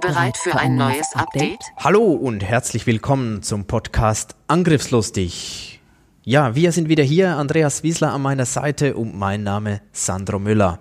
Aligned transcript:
Bereit 0.00 0.38
für 0.38 0.56
ein 0.56 0.76
neues 0.76 1.14
Update? 1.14 1.60
Hallo 1.76 2.12
und 2.12 2.42
herzlich 2.42 2.86
willkommen 2.86 3.42
zum 3.42 3.66
Podcast 3.66 4.34
Angriffslustig. 4.46 5.80
Ja, 6.24 6.54
wir 6.54 6.72
sind 6.72 6.88
wieder 6.88 7.04
hier, 7.04 7.36
Andreas 7.36 7.82
Wiesler 7.82 8.12
an 8.12 8.22
meiner 8.22 8.46
Seite 8.46 8.96
und 8.96 9.14
mein 9.14 9.42
Name 9.42 9.82
Sandro 9.92 10.38
Müller. 10.38 10.78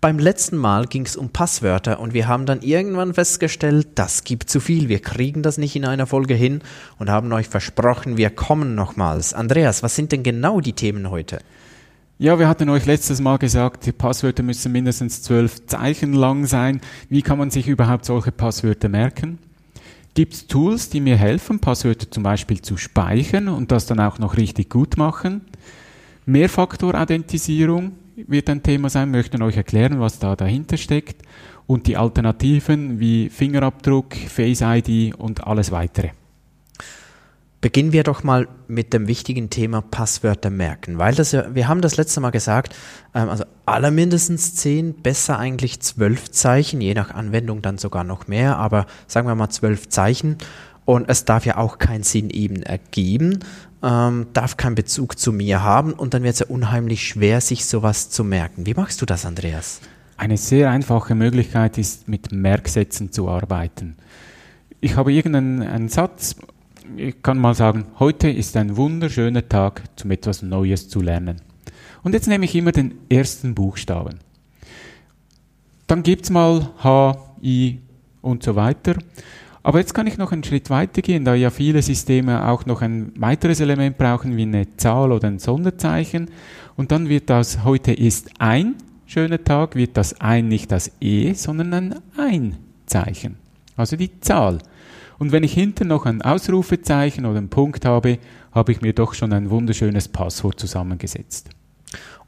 Beim 0.00 0.18
letzten 0.18 0.56
Mal 0.56 0.86
ging 0.86 1.04
es 1.04 1.14
um 1.14 1.28
Passwörter 1.28 2.00
und 2.00 2.14
wir 2.14 2.26
haben 2.26 2.46
dann 2.46 2.62
irgendwann 2.62 3.12
festgestellt, 3.12 3.88
das 3.96 4.24
gibt 4.24 4.48
zu 4.48 4.60
viel, 4.60 4.88
wir 4.88 5.00
kriegen 5.00 5.42
das 5.42 5.58
nicht 5.58 5.76
in 5.76 5.84
einer 5.84 6.06
Folge 6.06 6.34
hin 6.34 6.62
und 6.98 7.10
haben 7.10 7.32
euch 7.34 7.48
versprochen, 7.48 8.16
wir 8.16 8.30
kommen 8.30 8.74
nochmals. 8.74 9.34
Andreas, 9.34 9.82
was 9.82 9.94
sind 9.94 10.10
denn 10.10 10.22
genau 10.22 10.60
die 10.60 10.72
Themen 10.72 11.10
heute? 11.10 11.40
Ja, 12.16 12.38
wir 12.38 12.46
hatten 12.46 12.68
euch 12.68 12.86
letztes 12.86 13.20
Mal 13.20 13.38
gesagt, 13.38 13.86
die 13.86 13.92
Passwörter 13.92 14.44
müssen 14.44 14.70
mindestens 14.70 15.22
zwölf 15.22 15.66
Zeichen 15.66 16.12
lang 16.12 16.46
sein. 16.46 16.80
Wie 17.08 17.22
kann 17.22 17.38
man 17.38 17.50
sich 17.50 17.66
überhaupt 17.66 18.04
solche 18.04 18.30
Passwörter 18.30 18.88
merken? 18.88 19.40
Gibt 20.14 20.32
es 20.34 20.46
Tools, 20.46 20.88
die 20.88 21.00
mir 21.00 21.16
helfen, 21.16 21.58
Passwörter 21.58 22.08
zum 22.08 22.22
Beispiel 22.22 22.62
zu 22.62 22.76
speichern 22.76 23.48
und 23.48 23.72
das 23.72 23.86
dann 23.86 23.98
auch 23.98 24.20
noch 24.20 24.36
richtig 24.36 24.70
gut 24.70 24.96
machen? 24.96 25.40
Mehrfaktor-Authentisierung 26.24 27.92
wird 28.14 28.48
ein 28.48 28.62
Thema 28.62 28.90
sein, 28.90 29.10
möchten 29.10 29.42
euch 29.42 29.56
erklären, 29.56 29.98
was 29.98 30.20
da 30.20 30.36
dahinter 30.36 30.76
steckt 30.76 31.22
und 31.66 31.88
die 31.88 31.96
Alternativen 31.96 33.00
wie 33.00 33.28
Fingerabdruck, 33.28 34.14
Face 34.14 34.60
ID 34.62 35.16
und 35.16 35.44
alles 35.44 35.72
weitere. 35.72 36.10
Beginnen 37.64 37.92
wir 37.92 38.02
doch 38.02 38.22
mal 38.22 38.46
mit 38.68 38.92
dem 38.92 39.06
wichtigen 39.06 39.48
Thema 39.48 39.80
Passwörter 39.80 40.50
merken, 40.50 40.98
weil 40.98 41.14
das 41.14 41.32
ja, 41.32 41.54
wir 41.54 41.66
haben 41.66 41.80
das 41.80 41.96
letzte 41.96 42.20
Mal 42.20 42.28
gesagt, 42.28 42.76
ähm, 43.14 43.30
also 43.30 43.44
aller 43.64 43.90
mindestens 43.90 44.54
zehn, 44.54 44.92
besser 44.92 45.38
eigentlich 45.38 45.80
zwölf 45.80 46.30
Zeichen, 46.30 46.82
je 46.82 46.92
nach 46.92 47.14
Anwendung 47.14 47.62
dann 47.62 47.78
sogar 47.78 48.04
noch 48.04 48.28
mehr, 48.28 48.58
aber 48.58 48.84
sagen 49.06 49.26
wir 49.26 49.34
mal 49.34 49.48
zwölf 49.48 49.88
Zeichen. 49.88 50.36
Und 50.84 51.08
es 51.08 51.24
darf 51.24 51.46
ja 51.46 51.56
auch 51.56 51.78
keinen 51.78 52.02
Sinn 52.02 52.28
eben 52.28 52.62
ergeben, 52.62 53.38
ähm, 53.82 54.26
darf 54.34 54.58
keinen 54.58 54.74
Bezug 54.74 55.18
zu 55.18 55.32
mir 55.32 55.62
haben 55.62 55.94
und 55.94 56.12
dann 56.12 56.22
wird 56.22 56.34
es 56.34 56.40
ja 56.40 56.46
unheimlich 56.48 57.08
schwer, 57.08 57.40
sich 57.40 57.64
sowas 57.64 58.10
zu 58.10 58.24
merken. 58.24 58.66
Wie 58.66 58.74
machst 58.74 59.00
du 59.00 59.06
das, 59.06 59.24
Andreas? 59.24 59.80
Eine 60.18 60.36
sehr 60.36 60.68
einfache 60.68 61.14
Möglichkeit 61.14 61.78
ist, 61.78 62.08
mit 62.08 62.30
Merksätzen 62.30 63.10
zu 63.10 63.30
arbeiten. 63.30 63.96
Ich 64.82 64.96
habe 64.96 65.14
irgendeinen 65.14 65.88
Satz 65.88 66.36
ich 66.96 67.22
kann 67.22 67.38
mal 67.38 67.54
sagen, 67.54 67.86
heute 67.98 68.28
ist 68.28 68.56
ein 68.56 68.76
wunderschöner 68.76 69.48
Tag, 69.48 69.82
um 70.02 70.10
etwas 70.10 70.42
Neues 70.42 70.88
zu 70.88 71.00
lernen. 71.00 71.40
Und 72.02 72.12
jetzt 72.12 72.28
nehme 72.28 72.44
ich 72.44 72.54
immer 72.54 72.72
den 72.72 72.94
ersten 73.08 73.54
Buchstaben. 73.54 74.18
Dann 75.86 76.02
gibt 76.02 76.24
es 76.24 76.30
mal 76.30 76.70
H, 76.82 77.16
I 77.42 77.80
und 78.22 78.42
so 78.42 78.56
weiter. 78.56 78.96
Aber 79.62 79.78
jetzt 79.78 79.94
kann 79.94 80.06
ich 80.06 80.18
noch 80.18 80.32
einen 80.32 80.44
Schritt 80.44 80.68
weiter 80.68 81.00
gehen, 81.00 81.24
da 81.24 81.34
ja 81.34 81.50
viele 81.50 81.80
Systeme 81.80 82.46
auch 82.46 82.66
noch 82.66 82.82
ein 82.82 83.12
weiteres 83.16 83.60
Element 83.60 83.96
brauchen, 83.96 84.36
wie 84.36 84.42
eine 84.42 84.76
Zahl 84.76 85.10
oder 85.10 85.28
ein 85.28 85.38
Sonderzeichen. 85.38 86.30
Und 86.76 86.92
dann 86.92 87.08
wird 87.08 87.30
das, 87.30 87.64
heute 87.64 87.92
ist 87.92 88.30
ein 88.38 88.74
schöner 89.06 89.42
Tag, 89.42 89.74
wird 89.74 89.96
das 89.96 90.20
ein 90.20 90.48
nicht 90.48 90.70
das 90.70 90.92
E, 91.00 91.32
sondern 91.32 91.72
ein 91.72 91.94
Ein-Zeichen. 92.16 93.36
Also 93.76 93.96
die 93.96 94.20
Zahl. 94.20 94.58
Und 95.18 95.32
wenn 95.32 95.42
ich 95.42 95.52
hinten 95.52 95.88
noch 95.88 96.06
ein 96.06 96.22
Ausrufezeichen 96.22 97.26
oder 97.26 97.38
einen 97.38 97.48
Punkt 97.48 97.84
habe, 97.84 98.18
habe 98.52 98.72
ich 98.72 98.80
mir 98.80 98.92
doch 98.92 99.14
schon 99.14 99.32
ein 99.32 99.50
wunderschönes 99.50 100.08
Passwort 100.08 100.58
zusammengesetzt. 100.58 101.50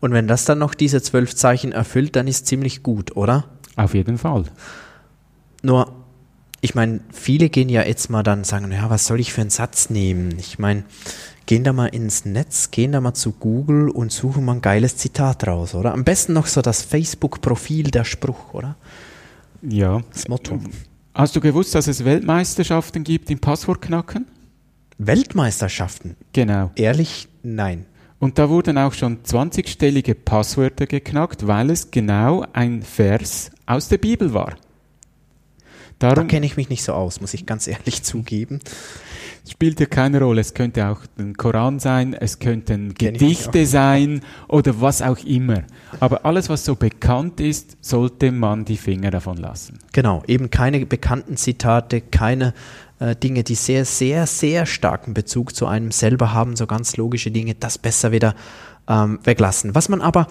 Und 0.01 0.13
wenn 0.13 0.29
das 0.29 0.45
dann 0.45 0.59
noch 0.59 0.75
diese 0.75 1.03
zwölf 1.03 1.35
Zeichen 1.35 1.73
erfüllt, 1.73 2.17
dann 2.17 2.29
ist 2.29 2.47
ziemlich 2.47 2.83
gut, 2.83 3.17
oder? 3.17 3.45
Auf 3.77 3.95
jeden 3.95 4.19
Fall. 4.19 4.45
Nur, 5.63 5.93
ich 6.61 6.75
meine, 6.75 7.01
viele 7.13 7.49
gehen 7.49 7.69
ja 7.69 7.83
jetzt 7.83 8.11
mal 8.11 8.23
dann 8.23 8.45
sagen, 8.45 8.71
ja, 8.73 8.91
was 8.91 9.07
soll 9.07 9.21
ich 9.21 9.33
für 9.33 9.41
einen 9.41 9.51
Satz 9.51 9.91
nehmen? 9.91 10.37
Ich 10.39 10.59
meine, 10.59 10.85
gehen 11.47 11.65
da 11.65 11.73
mal 11.73 11.87
ins 11.87 12.25
Netz, 12.25 12.71
gehen 12.71 12.93
da 12.93 13.01
mal 13.01 13.15
zu 13.15 13.33
Google 13.33 13.89
und 13.89 14.13
suchen 14.13 14.45
mal 14.45 14.55
ein 14.55 14.63
geiles 14.63 14.97
Zitat 14.97 15.47
raus, 15.47 15.75
oder? 15.75 15.93
Am 15.93 16.05
besten 16.05 16.33
noch 16.33 16.47
so 16.47 16.63
das 16.63 16.83
Facebook-Profil, 16.83 17.91
der 17.91 18.05
Spruch, 18.05 18.53
oder? 18.53 18.77
Ja. 19.63 20.01
Das 20.13 20.29
Motto. 20.29 20.61
Hast 21.17 21.35
du 21.35 21.41
gewusst, 21.41 21.75
dass 21.75 21.87
es 21.87 22.05
Weltmeisterschaften 22.05 23.03
gibt 23.03 23.31
im 23.31 23.39
Passwortknacken? 23.39 24.27
Weltmeisterschaften? 24.99 26.15
Genau. 26.35 26.71
Ehrlich, 26.77 27.27
nein. 27.43 27.87
Und 28.19 28.39
da 28.39 28.51
wurden 28.51 28.77
auch 28.77 28.93
schon 28.93 29.23
20-stellige 29.23 30.15
Passwörter 30.15 30.85
geknackt, 30.85 31.47
weil 31.47 31.71
es 31.71 31.91
genau 31.91 32.45
ein 32.53 32.83
Vers 32.83 33.51
aus 33.65 33.89
der 33.89 33.97
Bibel 33.97 34.35
war. 34.35 34.57
Darum 35.99 36.17
da 36.17 36.25
kenne 36.25 36.45
ich 36.45 36.59
mich 36.59 36.69
nicht 36.69 36.83
so 36.83 36.93
aus, 36.93 37.23
muss 37.23 37.33
ich 37.33 37.47
ganz 37.47 37.67
ehrlich 37.67 38.03
zugeben. 38.03 38.61
Spielt 39.49 39.79
ja 39.79 39.87
keine 39.87 40.21
Rolle. 40.21 40.41
Es 40.41 40.55
könnte 40.55 40.89
auch 40.89 41.01
ein 41.19 41.35
Koran 41.37 41.79
sein, 41.79 42.15
es 42.15 42.41
könnten 42.41 42.95
Gedichte 42.95 43.65
sein 43.65 44.21
oder 44.49 44.81
was 44.81 45.03
auch 45.03 45.19
immer. 45.19 45.63
Aber 46.01 46.27
alles, 46.27 46.49
was 46.49 46.65
so 46.65 46.75
bekannt 46.75 47.41
ist, 47.41 47.77
sollte 47.81 48.33
man 48.33 48.65
die 48.65 48.77
Finger 48.77 49.11
davon 49.13 49.37
lassen. 49.37 49.79
Genau, 49.93 50.23
eben 50.27 50.51
keine 50.51 50.85
bekannten 50.85 51.37
Zitate, 51.37 52.01
keine 52.01 52.55
äh, 52.99 53.15
Dinge, 53.15 53.45
die 53.45 53.55
sehr, 53.55 53.85
sehr, 53.85 54.27
sehr 54.27 54.67
starken 54.67 55.15
Bezug 55.15 55.55
zu 55.55 55.67
einem 55.67 55.93
selber 55.93 56.33
haben, 56.33 56.57
so 56.57 56.67
ganz 56.67 56.97
logische 56.97 57.31
Dinge, 57.31 57.55
das 57.55 57.79
besser 57.79 58.11
wieder 58.11 58.35
ähm, 58.89 59.21
weglassen. 59.23 59.75
Was 59.75 59.89
man 59.89 60.01
aber 60.01 60.27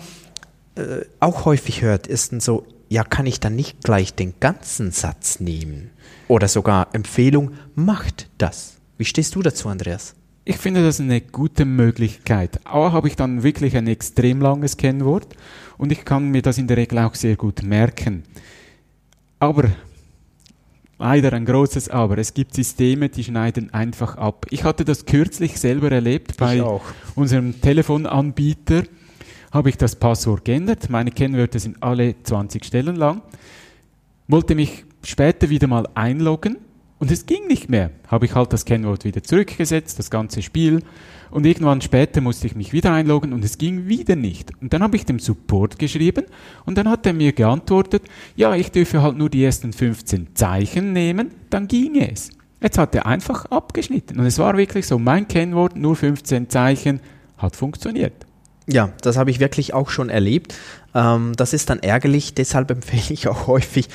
äh, 0.75 1.06
auch 1.20 1.46
häufig 1.46 1.81
hört, 1.81 2.08
ist 2.08 2.31
dann 2.31 2.42
so, 2.42 2.66
ja, 2.90 3.04
kann 3.04 3.25
ich 3.25 3.40
dann 3.40 3.56
nicht 3.56 3.81
gleich 3.84 4.14
den 4.14 4.34
ganzen 4.40 4.92
Satz 4.92 5.40
nehmen? 5.40 5.92
Oder 6.28 6.48
sogar 6.48 6.88
Empfehlung, 6.94 7.52
macht 7.75 8.30
das. 8.38 8.75
Wie 8.97 9.06
stehst 9.06 9.35
du 9.35 9.41
dazu, 9.41 9.67
Andreas? 9.67 10.16
Ich 10.45 10.57
finde 10.57 10.83
das 10.83 11.00
eine 11.00 11.22
gute 11.22 11.66
Möglichkeit. 11.66 12.59
A 12.66 12.91
habe 12.91 13.07
ich 13.07 13.16
dann 13.16 13.44
wirklich 13.44 13.75
ein 13.75 13.88
extrem 13.88 14.39
langes 14.41 14.78
Kennwort 14.78 15.35
und 15.78 15.91
ich 15.91 16.06
kann 16.06 16.29
mir 16.29 16.41
das 16.41 16.57
in 16.57 16.67
der 16.67 16.78
Regel 16.78 17.00
auch 17.00 17.16
sehr 17.16 17.35
gut 17.35 17.63
merken. 17.63 18.23
Aber 19.39 19.72
leider 21.00 21.33
ein 21.33 21.45
großes 21.45 21.89
Aber. 21.89 22.19
Es 22.19 22.33
gibt 22.33 22.53
Systeme, 22.53 23.09
die 23.09 23.23
schneiden 23.23 23.73
einfach 23.73 24.17
ab. 24.17 24.45
Ich 24.51 24.63
hatte 24.63 24.85
das 24.85 25.06
kürzlich 25.06 25.59
selber 25.59 25.91
erlebt 25.91 26.38
bei 26.38 26.63
unserem 27.16 27.59
Telefonanbieter 27.59 28.83
habe 29.51 29.69
ich 29.69 29.77
das 29.77 29.95
Passwort 29.95 30.45
geändert. 30.45 30.89
Meine 30.89 31.12
Kennwörter 31.12 31.59
sind 31.59 31.81
alle 31.81 32.22
20 32.22 32.63
Stellen 32.63 32.97
lang. 32.97 33.22
Wollte 34.27 34.53
mich 34.53 34.85
später 35.03 35.50
wieder 35.50 35.67
mal 35.67 35.88
einloggen 35.95 36.57
und 36.97 37.11
es 37.11 37.25
ging 37.25 37.47
nicht 37.47 37.69
mehr. 37.69 37.91
Habe 38.07 38.25
ich 38.25 38.35
halt 38.35 38.53
das 38.53 38.66
Kennwort 38.66 39.03
wieder 39.03 39.22
zurückgesetzt, 39.22 40.00
das 40.00 40.09
ganze 40.09 40.41
Spiel. 40.41 40.81
Und 41.29 41.45
irgendwann 41.45 41.81
später 41.81 42.22
musste 42.22 42.47
ich 42.47 42.56
mich 42.56 42.72
wieder 42.72 42.94
einloggen 42.94 43.33
und 43.33 43.44
es 43.44 43.57
ging 43.57 43.88
wieder 43.88 44.16
nicht. 44.16 44.51
Und 44.61 44.72
dann 44.72 44.81
habe 44.81 44.95
ich 44.95 45.06
dem 45.06 45.19
Support 45.19 45.78
geschrieben 45.78 46.25
und 46.66 46.78
dann 46.78 46.88
hat 46.88 47.06
er 47.06 47.13
mir 47.13 47.33
geantwortet, 47.33 48.03
ja, 48.35 48.56
ich 48.56 48.72
dürfe 48.72 49.01
halt 49.01 49.17
nur 49.17 49.29
die 49.29 49.44
ersten 49.44 49.73
15 49.73 50.35
Zeichen 50.35 50.94
nehmen, 50.94 51.31
dann 51.50 51.68
ging 51.68 52.00
es. 52.00 52.30
Jetzt 52.62 52.77
hat 52.77 52.95
er 52.95 53.06
einfach 53.06 53.45
abgeschnitten. 53.48 54.19
Und 54.19 54.25
es 54.25 54.39
war 54.39 54.56
wirklich 54.56 54.88
so, 54.88 54.98
mein 54.98 55.27
Kennwort, 55.27 55.75
nur 55.75 55.95
15 55.95 56.50
Zeichen, 56.50 57.01
hat 57.38 57.56
funktioniert. 57.56 58.13
Ja, 58.68 58.94
das 59.01 59.18
habe 59.18 59.30
ich 59.30 59.39
wirklich 59.39 59.74
auch 59.74 59.89
schon 59.89 60.09
erlebt. 60.09 60.56
Ähm, 60.94 61.33
das 61.36 61.53
ist 61.53 61.69
dann 61.69 61.80
ärgerlich, 61.80 62.33
deshalb 62.33 62.71
empfehle 62.71 63.13
ich 63.13 63.27
auch 63.27 63.48
häufig, 63.48 63.89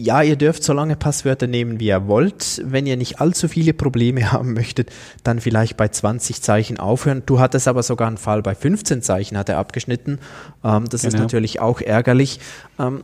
ja, 0.00 0.22
ihr 0.22 0.36
dürft 0.36 0.62
so 0.62 0.72
lange 0.72 0.94
Passwörter 0.94 1.48
nehmen, 1.48 1.80
wie 1.80 1.88
ihr 1.88 2.06
wollt. 2.06 2.62
Wenn 2.64 2.86
ihr 2.86 2.96
nicht 2.96 3.20
allzu 3.20 3.48
viele 3.48 3.74
Probleme 3.74 4.30
haben 4.32 4.52
möchtet, 4.52 4.90
dann 5.24 5.40
vielleicht 5.40 5.76
bei 5.76 5.88
20 5.88 6.40
Zeichen 6.40 6.78
aufhören. 6.78 7.24
Du 7.26 7.40
hattest 7.40 7.66
aber 7.66 7.82
sogar 7.82 8.06
einen 8.06 8.16
Fall 8.16 8.40
bei 8.40 8.54
15 8.54 9.02
Zeichen 9.02 9.36
hat 9.36 9.48
er 9.48 9.58
abgeschnitten. 9.58 10.20
Ähm, 10.62 10.84
das 10.88 11.02
genau. 11.02 11.14
ist 11.14 11.20
natürlich 11.20 11.58
auch 11.58 11.80
ärgerlich. 11.80 12.38
Ähm, 12.78 13.02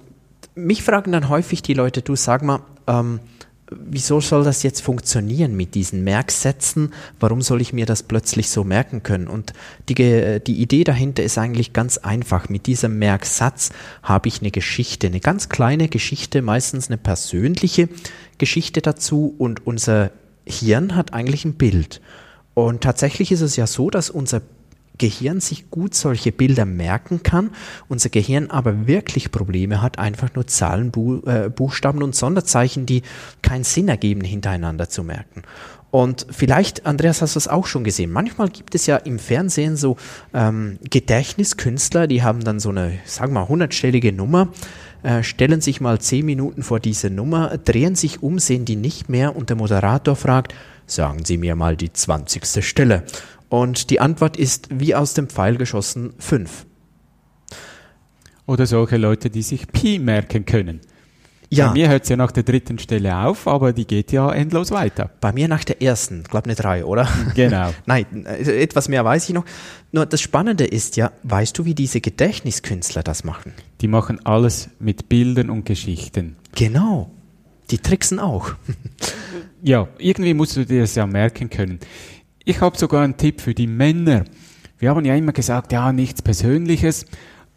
mich 0.55 0.85
fragen 0.85 1.11
dann 1.11 1.29
häufig 1.29 1.63
die 1.63 1.75
Leute, 1.75 2.01
du 2.01 2.15
sag 2.15 2.45
mal, 2.45 2.61
ähm, 2.87 3.19
wieso 3.79 4.21
soll 4.21 4.45
das 4.45 4.63
jetzt 4.63 4.81
funktionieren 4.81 5.57
mit 5.57 5.75
diesen 5.75 6.05
Merksätzen? 6.05 6.93
Warum 7.21 7.43
soll 7.43 7.61
ich 7.61 7.73
mir 7.73 7.87
das 7.87 8.03
plötzlich 8.03 8.51
so 8.51 8.65
merken 8.65 9.03
können? 9.03 9.29
Und 9.29 9.53
die, 9.89 9.95
die 9.95 10.61
Idee 10.61 10.85
dahinter 10.85 11.23
ist 11.23 11.39
eigentlich 11.39 11.73
ganz 11.73 11.99
einfach. 11.99 12.49
Mit 12.49 12.67
diesem 12.67 12.99
Merksatz 12.99 13.71
habe 14.03 14.29
ich 14.29 14.41
eine 14.41 14.51
Geschichte, 14.51 15.07
eine 15.07 15.21
ganz 15.21 15.49
kleine 15.49 15.89
Geschichte, 15.89 16.43
meistens 16.43 16.89
eine 16.89 16.99
persönliche 16.99 17.89
Geschichte 18.39 18.83
dazu 18.83 19.35
und 19.39 19.67
unser 19.67 20.11
Hirn 20.47 20.97
hat 20.97 21.13
eigentlich 21.13 21.45
ein 21.45 21.55
Bild. 21.55 22.01
Und 22.55 22.83
tatsächlich 22.83 23.33
ist 23.33 23.41
es 23.41 23.57
ja 23.57 23.67
so, 23.67 23.91
dass 23.91 24.11
unser 24.11 24.41
Gehirn 24.99 25.41
sich 25.41 25.71
gut 25.71 25.95
solche 25.95 26.31
Bilder 26.31 26.65
merken 26.65 27.23
kann, 27.23 27.51
unser 27.89 28.11
Gehirn 28.11 28.51
aber 28.51 28.87
wirklich 28.87 29.33
Probleme 29.33 29.83
hat, 29.83 29.99
einfach 29.99 30.35
nur 30.35 30.47
Zahlen, 30.47 30.91
Bu 30.91 31.21
äh, 31.27 31.51
Buchstaben 31.51 32.03
und 32.03 32.15
Sonderzeichen, 32.15 32.87
die 32.87 33.03
keinen 33.43 33.65
Sinn 33.65 33.89
ergeben, 33.89 34.23
hintereinander 34.23 34.89
zu 34.89 35.03
merken. 35.03 35.43
Und 35.91 36.27
vielleicht, 36.31 36.87
Andreas, 36.87 37.23
hast 37.23 37.37
du 37.37 37.39
es 37.39 37.47
auch 37.47 37.67
schon 37.67 37.85
gesehen. 37.85 38.11
Manchmal 38.11 38.49
gibt 38.49 38.75
es 38.75 38.87
ja 38.87 38.97
im 38.97 39.21
Fernsehen 39.21 39.77
so 39.77 39.97
ähm, 40.33 40.79
Gedächtniskünstler, 40.91 42.09
die 42.09 42.23
haben 42.25 42.43
dann 42.43 42.59
so 42.59 42.71
eine, 42.71 42.99
sagen 43.05 43.33
wir 43.33 43.41
mal, 43.43 43.49
hundertstellige 43.49 44.13
Nummer, 44.13 44.49
äh, 45.05 45.23
stellen 45.23 45.61
sich 45.61 45.81
mal 45.81 46.01
zehn 46.01 46.27
Minuten 46.27 46.65
vor 46.65 46.81
diese 46.81 47.11
Nummer, 47.11 47.59
drehen 47.59 47.95
sich 47.95 48.23
um, 48.25 48.41
sehen 48.41 48.65
die 48.65 48.75
nicht 48.75 49.09
mehr 49.09 49.37
und 49.37 49.51
der 49.51 49.57
Moderator 49.57 50.17
fragt, 50.17 50.53
sagen 50.87 51.25
Sie 51.25 51.39
mir 51.39 51.55
mal 51.57 51.77
die 51.77 51.93
zwanzigste 51.93 52.63
Stelle. 52.63 53.05
Und 53.49 53.91
die 53.91 54.01
Antwort 54.01 54.37
ist 54.37 54.69
wie 54.71 54.95
aus 54.95 55.15
dem 55.15 55.29
Pfeil 55.29 55.57
geschossen 55.57 56.15
fünf. 56.19 56.67
Oder 58.47 58.67
solche 58.67 58.97
Leute, 58.97 59.31
die 59.31 59.43
sich 59.43 59.69
Pi 59.69 59.99
merken 59.99 60.45
können. 60.45 60.81
Ja. 61.51 61.69
Bei 61.69 61.75
mir 61.75 61.89
hört 61.89 62.03
es 62.03 62.09
ja 62.09 62.17
nach 62.17 62.33
der 62.33 62.43
dritten 62.43 62.79
Stelle 62.79 63.17
auf, 63.17 63.47
aber 63.47 63.73
die 63.73 63.87
geht 63.87 64.13
ja 64.13 64.33
endlos 64.33 64.71
weiter. 64.71 65.11
Bei 65.21 65.33
mir 65.33 65.47
nach 65.47 65.63
der 65.63 65.81
ersten, 65.81 66.25
glaube 66.25 66.47
eine 66.47 66.55
drei, 66.57 66.85
oder? 66.85 67.09
Genau. 67.35 67.73
Nein, 67.87 68.27
äh, 68.27 68.63
etwas 68.63 68.89
mehr 68.89 69.05
weiß 69.05 69.29
ich 69.29 69.35
noch. 69.35 69.45
Nur 69.93 70.07
das 70.07 70.21
Spannende 70.21 70.65
ist 70.65 70.97
ja, 70.97 71.13
weißt 71.23 71.57
du, 71.57 71.65
wie 71.65 71.75
diese 71.75 72.01
Gedächtniskünstler 72.01 73.03
das 73.03 73.25
machen? 73.25 73.53
Die 73.81 73.89
machen 73.89 74.25
alles 74.25 74.71
mit 74.81 75.09
Bildern 75.09 75.51
und 75.51 75.65
Geschichten. 75.65 76.37
Genau. 76.57 77.11
Die 77.71 77.79
tricksen 77.79 78.19
auch. 78.19 78.51
Ja, 79.67 79.89
irgendwie 79.97 80.35
musst 80.35 80.59
du 80.59 80.67
dir 80.67 80.83
das 80.83 80.95
ja 80.95 81.07
merken 81.07 81.49
können. 81.49 81.81
Ich 82.45 82.61
habe 82.61 82.77
sogar 82.77 83.03
einen 83.03 83.17
Tipp 83.17 83.41
für 83.41 83.55
die 83.55 83.67
Männer. 83.67 84.25
Wir 84.79 84.91
haben 84.91 85.05
ja 85.05 85.15
immer 85.15 85.33
gesagt, 85.33 85.73
ja, 85.73 85.93
nichts 85.93 86.21
Persönliches. 86.23 87.07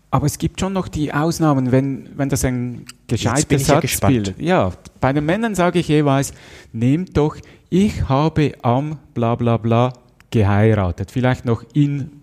Aber 0.09 0.25
es 0.25 0.37
gibt 0.37 0.61
schon 0.61 0.71
noch 0.71 0.87
die 0.87 1.13
Ausnahmen, 1.13 1.71
wenn, 1.73 2.09
wenn 2.15 2.29
das 2.29 2.45
ein 2.45 2.85
gescheiter 3.07 3.59
Satz 3.59 3.99
ja 3.99 4.07
bildet. 4.07 4.39
Ja, 4.39 4.71
bei 5.01 5.11
den 5.11 5.25
Männern 5.25 5.53
sage 5.53 5.79
ich 5.79 5.89
jeweils, 5.89 6.33
nehmt 6.71 7.17
doch, 7.17 7.35
ich 7.69 8.07
habe 8.07 8.53
am 8.61 8.99
bla 9.13 9.35
bla 9.35 9.57
bla 9.57 9.91
geheiratet. 10.31 11.11
Vielleicht 11.11 11.43
noch 11.43 11.63
in 11.73 12.21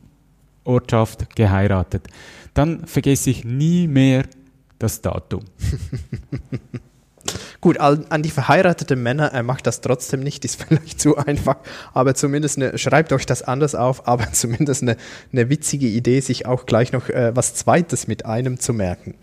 Ortschaft 0.65 1.37
geheiratet. 1.37 2.07
Dann 2.55 2.87
vergesse 2.87 3.29
ich 3.29 3.45
nie 3.45 3.87
mehr 3.87 4.25
das 4.79 5.03
Datum. 5.03 5.43
Gut, 7.65 7.79
an 7.79 8.23
die 8.23 8.29
verheirateten 8.29 9.03
Männer, 9.03 9.29
er 9.29 9.43
macht 9.43 9.67
das 9.67 9.81
trotzdem 9.81 10.21
nicht, 10.21 10.45
ist 10.45 10.63
vielleicht 10.69 11.01
zu 11.01 11.17
einfach, 11.17 11.57
aber 11.95 12.15
zumindest 12.15 12.59
eine, 12.59 12.77
schreibt 12.77 13.11
euch 13.11 13.25
das 13.25 13.41
anders 13.41 13.75
auf, 13.75 14.07
aber 14.07 14.31
zumindest 14.33 14.83
eine, 14.83 14.99
eine 15.33 15.49
witzige 15.49 15.87
Idee, 15.87 16.21
sich 16.21 16.45
auch 16.45 16.67
gleich 16.67 16.93
noch 16.93 17.09
äh, 17.09 17.35
was 17.35 17.55
Zweites 17.55 18.07
mit 18.07 18.27
einem 18.27 18.61
zu 18.61 18.75
merken. 18.75 19.15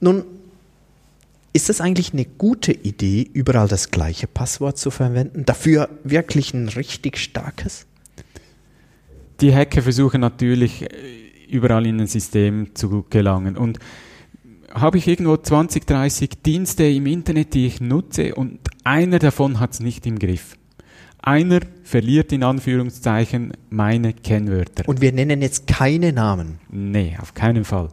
Nun, 0.00 0.24
ist 1.52 1.68
es 1.68 1.82
eigentlich 1.82 2.14
eine 2.14 2.24
gute 2.24 2.72
Idee, 2.72 3.28
überall 3.34 3.68
das 3.68 3.90
gleiche 3.90 4.28
Passwort 4.28 4.78
zu 4.78 4.90
verwenden? 4.90 5.44
Dafür 5.44 5.90
wirklich 6.04 6.54
ein 6.54 6.70
richtig 6.70 7.18
starkes? 7.18 7.84
Die 9.42 9.54
Hacker 9.54 9.82
versuchen 9.82 10.22
natürlich 10.22 10.84
äh, 10.84 10.86
überall 11.50 11.84
in 11.84 12.00
ein 12.00 12.06
System 12.06 12.74
zu 12.74 13.04
gelangen 13.10 13.58
und 13.58 13.78
habe 14.72 14.98
ich 14.98 15.08
irgendwo 15.08 15.36
20, 15.36 15.86
30 15.86 16.42
Dienste 16.44 16.84
im 16.84 17.06
Internet, 17.06 17.54
die 17.54 17.66
ich 17.66 17.80
nutze 17.80 18.34
und 18.34 18.60
einer 18.84 19.18
davon 19.18 19.60
hat 19.60 19.72
es 19.72 19.80
nicht 19.80 20.06
im 20.06 20.18
Griff. 20.18 20.56
Einer 21.20 21.60
verliert 21.82 22.32
in 22.32 22.42
Anführungszeichen 22.42 23.54
meine 23.70 24.12
Kennwörter. 24.12 24.86
Und 24.86 25.00
wir 25.00 25.12
nennen 25.12 25.40
jetzt 25.40 25.66
keine 25.66 26.12
Namen. 26.12 26.58
Nee, 26.70 27.16
auf 27.20 27.32
keinen 27.32 27.64
Fall. 27.64 27.88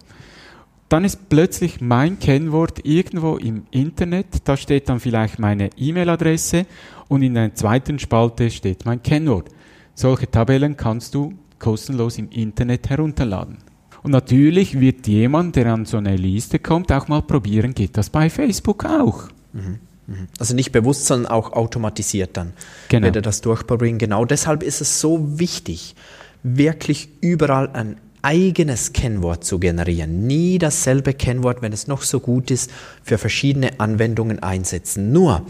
Dann 0.89 1.06
ist 1.06 1.29
plötzlich 1.29 1.79
mein 1.79 2.19
Kennwort 2.19 2.85
irgendwo 2.85 3.38
im 3.38 3.63
Internet, 3.71 4.27
da 4.44 4.57
steht 4.57 4.89
dann 4.89 5.00
vielleicht 5.00 5.39
meine 5.39 5.69
E-Mail-Adresse 5.77 6.65
und 7.07 7.21
in 7.21 7.35
der 7.35 7.56
zweiten 7.56 7.97
Spalte 8.00 8.51
steht 8.51 8.85
mein 8.85 9.01
Kennwort. 9.01 9.47
Solche 9.94 10.29
Tabellen 10.29 10.75
kannst 10.75 11.15
du 11.15 11.33
kostenlos 11.59 12.18
im 12.18 12.29
Internet 12.29 12.89
herunterladen. 12.89 13.59
Und 14.03 14.12
natürlich 14.12 14.80
wird 14.80 15.07
jemand, 15.07 15.56
der 15.56 15.68
an 15.68 15.86
so 15.86 15.98
eine 15.98 16.15
Liste 16.15 16.59
kommt, 16.59 16.92
auch 16.92 17.07
mal 17.07 17.21
probieren, 17.21 17.74
geht 17.74 17.98
das 17.98 18.09
bei 18.09 18.30
Facebook 18.30 18.86
auch. 18.86 19.25
Mhm. 19.53 19.80
mhm. 20.07 20.27
Also 20.39 20.56
nicht 20.56 20.71
bewusst, 20.71 21.06
sondern 21.06 21.31
auch 21.31 21.53
automatisiert 21.53 22.36
dann. 22.36 22.53
Genau. 22.89 23.06
Wird 23.06 23.18
er 23.18 23.21
das 23.21 23.42
durchprobieren. 23.42 23.98
Genau 23.98 24.25
deshalb 24.25 24.63
ist 24.63 24.81
es 24.81 25.00
so 25.00 25.39
wichtig, 25.39 25.95
wirklich 26.44 27.09
überall 27.21 27.69
ein 27.74 27.98
eigenes 28.24 28.94
Kennwort 28.94 29.44
zu 29.44 29.59
generieren. 29.59 30.27
Nie 30.27 30.57
dasselbe 30.57 31.13
Kennwort, 31.13 31.62
wenn 31.62 31.74
es 31.74 31.88
noch 31.88 32.01
so 32.04 32.19
gut 32.19 32.51
ist, 32.51 32.71
für 33.04 33.18
verschiedene 33.18 33.80
Anwendungen 33.80 34.42
einsetzen. 34.44 35.12
Nur, 35.12 35.45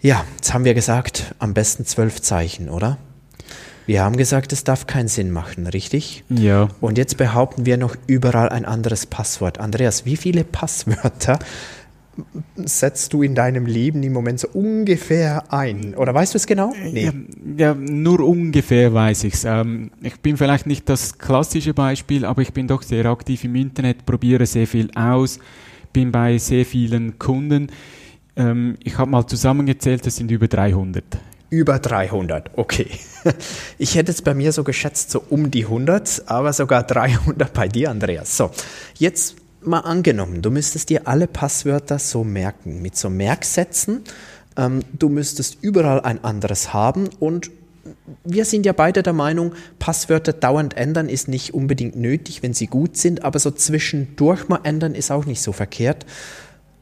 ja, 0.00 0.24
jetzt 0.36 0.54
haben 0.54 0.64
wir 0.64 0.74
gesagt, 0.74 1.34
am 1.38 1.54
besten 1.54 1.84
zwölf 1.84 2.20
Zeichen, 2.22 2.68
oder? 2.68 2.98
Wir 3.86 4.02
haben 4.02 4.16
gesagt, 4.16 4.52
es 4.52 4.64
darf 4.64 4.86
keinen 4.86 5.08
Sinn 5.08 5.30
machen, 5.30 5.66
richtig? 5.68 6.24
Ja. 6.28 6.68
Und 6.80 6.98
jetzt 6.98 7.16
behaupten 7.16 7.66
wir 7.66 7.76
noch 7.76 7.96
überall 8.06 8.48
ein 8.48 8.64
anderes 8.64 9.06
Passwort. 9.06 9.58
Andreas, 9.58 10.04
wie 10.04 10.16
viele 10.16 10.42
Passwörter 10.44 11.38
setzt 12.56 13.12
du 13.12 13.22
in 13.22 13.34
deinem 13.34 13.66
Leben 13.66 14.02
im 14.02 14.12
Moment 14.12 14.40
so 14.40 14.48
ungefähr 14.48 15.52
ein? 15.52 15.94
Oder 15.94 16.14
weißt 16.14 16.34
du 16.34 16.38
es 16.38 16.46
genau? 16.46 16.72
Nee. 16.92 17.04
Ja, 17.04 17.12
ja 17.56 17.74
nur 17.74 18.20
ungefähr 18.20 18.92
weiß 18.92 19.24
ich 19.24 19.34
es. 19.34 19.44
Ähm, 19.44 19.90
ich 20.02 20.18
bin 20.20 20.36
vielleicht 20.36 20.66
nicht 20.66 20.88
das 20.88 21.18
klassische 21.18 21.74
Beispiel, 21.74 22.24
aber 22.24 22.42
ich 22.42 22.52
bin 22.52 22.66
doch 22.66 22.82
sehr 22.82 23.06
aktiv 23.06 23.44
im 23.44 23.54
Internet, 23.54 24.06
probiere 24.06 24.46
sehr 24.46 24.66
viel 24.66 24.90
aus, 24.94 25.38
bin 25.92 26.10
bei 26.10 26.38
sehr 26.38 26.64
vielen 26.64 27.18
Kunden. 27.18 27.68
Ähm, 28.36 28.76
ich 28.82 28.98
habe 28.98 29.10
mal 29.10 29.26
zusammengezählt, 29.26 30.06
das 30.06 30.16
sind 30.16 30.30
über 30.30 30.48
300. 30.48 31.04
Über 31.50 31.78
300, 31.78 32.50
okay. 32.56 32.90
Ich 33.78 33.96
hätte 33.96 34.12
es 34.12 34.22
bei 34.22 34.34
mir 34.34 34.52
so 34.52 34.64
geschätzt, 34.64 35.10
so 35.10 35.22
um 35.30 35.50
die 35.50 35.64
100, 35.64 36.24
aber 36.26 36.52
sogar 36.52 36.84
300 36.84 37.52
bei 37.52 37.68
dir, 37.68 37.90
Andreas. 37.90 38.36
So, 38.36 38.50
jetzt 38.98 39.36
mal 39.62 39.80
angenommen, 39.80 40.42
du 40.42 40.50
müsstest 40.50 40.90
dir 40.90 41.08
alle 41.08 41.26
Passwörter 41.26 41.98
so 41.98 42.24
merken, 42.24 42.82
mit 42.82 42.96
so 42.96 43.10
Merksätzen. 43.10 44.02
Ähm, 44.56 44.80
du 44.92 45.08
müsstest 45.08 45.58
überall 45.60 46.00
ein 46.00 46.22
anderes 46.22 46.72
haben 46.72 47.08
und 47.18 47.50
wir 48.24 48.44
sind 48.44 48.66
ja 48.66 48.72
beide 48.72 49.02
der 49.02 49.12
Meinung, 49.12 49.52
Passwörter 49.78 50.32
dauernd 50.32 50.76
ändern 50.76 51.08
ist 51.08 51.28
nicht 51.28 51.54
unbedingt 51.54 51.96
nötig, 51.96 52.42
wenn 52.42 52.54
sie 52.54 52.66
gut 52.66 52.96
sind, 52.96 53.24
aber 53.24 53.38
so 53.38 53.50
zwischendurch 53.50 54.48
mal 54.48 54.60
ändern 54.64 54.94
ist 54.94 55.10
auch 55.10 55.24
nicht 55.24 55.40
so 55.40 55.52
verkehrt. 55.52 56.06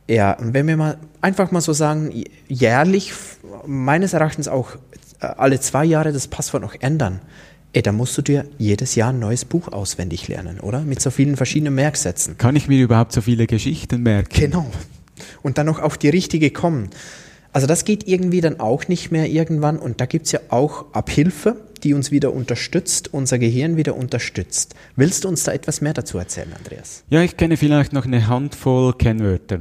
Ja, 0.08 0.32
und 0.32 0.52
wenn 0.52 0.66
wir 0.66 0.76
mal 0.76 0.98
einfach 1.22 1.50
mal 1.50 1.62
so 1.62 1.72
sagen, 1.72 2.24
jährlich, 2.46 3.14
meines 3.66 4.12
Erachtens 4.12 4.48
auch 4.48 4.76
äh, 5.20 5.26
alle 5.26 5.60
zwei 5.60 5.84
Jahre 5.84 6.12
das 6.12 6.28
Passwort 6.28 6.62
noch 6.62 6.74
ändern, 6.80 7.20
ey, 7.72 7.82
dann 7.82 7.96
musst 7.96 8.16
du 8.16 8.22
dir 8.22 8.46
jedes 8.58 8.94
Jahr 8.94 9.10
ein 9.10 9.18
neues 9.18 9.44
Buch 9.44 9.68
auswendig 9.68 10.28
lernen, 10.28 10.60
oder? 10.60 10.80
Mit 10.80 11.00
so 11.00 11.10
vielen 11.10 11.36
verschiedenen 11.36 11.74
Merksätzen. 11.74 12.38
Kann 12.38 12.56
ich 12.56 12.68
mir 12.68 12.82
überhaupt 12.82 13.12
so 13.12 13.20
viele 13.20 13.46
Geschichten 13.46 14.02
merken? 14.02 14.32
Genau. 14.32 14.70
Und 15.42 15.58
dann 15.58 15.66
noch 15.66 15.80
auf 15.80 15.98
die 15.98 16.08
richtige 16.08 16.50
kommen. 16.50 16.90
Also 17.52 17.68
das 17.68 17.84
geht 17.84 18.08
irgendwie 18.08 18.40
dann 18.40 18.58
auch 18.58 18.88
nicht 18.88 19.12
mehr 19.12 19.28
irgendwann 19.28 19.78
und 19.78 20.00
da 20.00 20.06
gibt 20.06 20.26
es 20.26 20.32
ja 20.32 20.40
auch 20.48 20.92
Abhilfe, 20.92 21.56
die 21.84 21.94
uns 21.94 22.10
wieder 22.10 22.32
unterstützt, 22.32 23.12
unser 23.12 23.38
Gehirn 23.38 23.76
wieder 23.76 23.94
unterstützt. 23.94 24.74
Willst 24.96 25.22
du 25.22 25.28
uns 25.28 25.44
da 25.44 25.52
etwas 25.52 25.80
mehr 25.80 25.92
dazu 25.92 26.18
erzählen, 26.18 26.52
Andreas? 26.56 27.04
Ja, 27.10 27.22
ich 27.22 27.36
kenne 27.36 27.56
vielleicht 27.56 27.92
noch 27.92 28.06
eine 28.06 28.26
Handvoll 28.26 28.94
Kennwörter. 28.94 29.60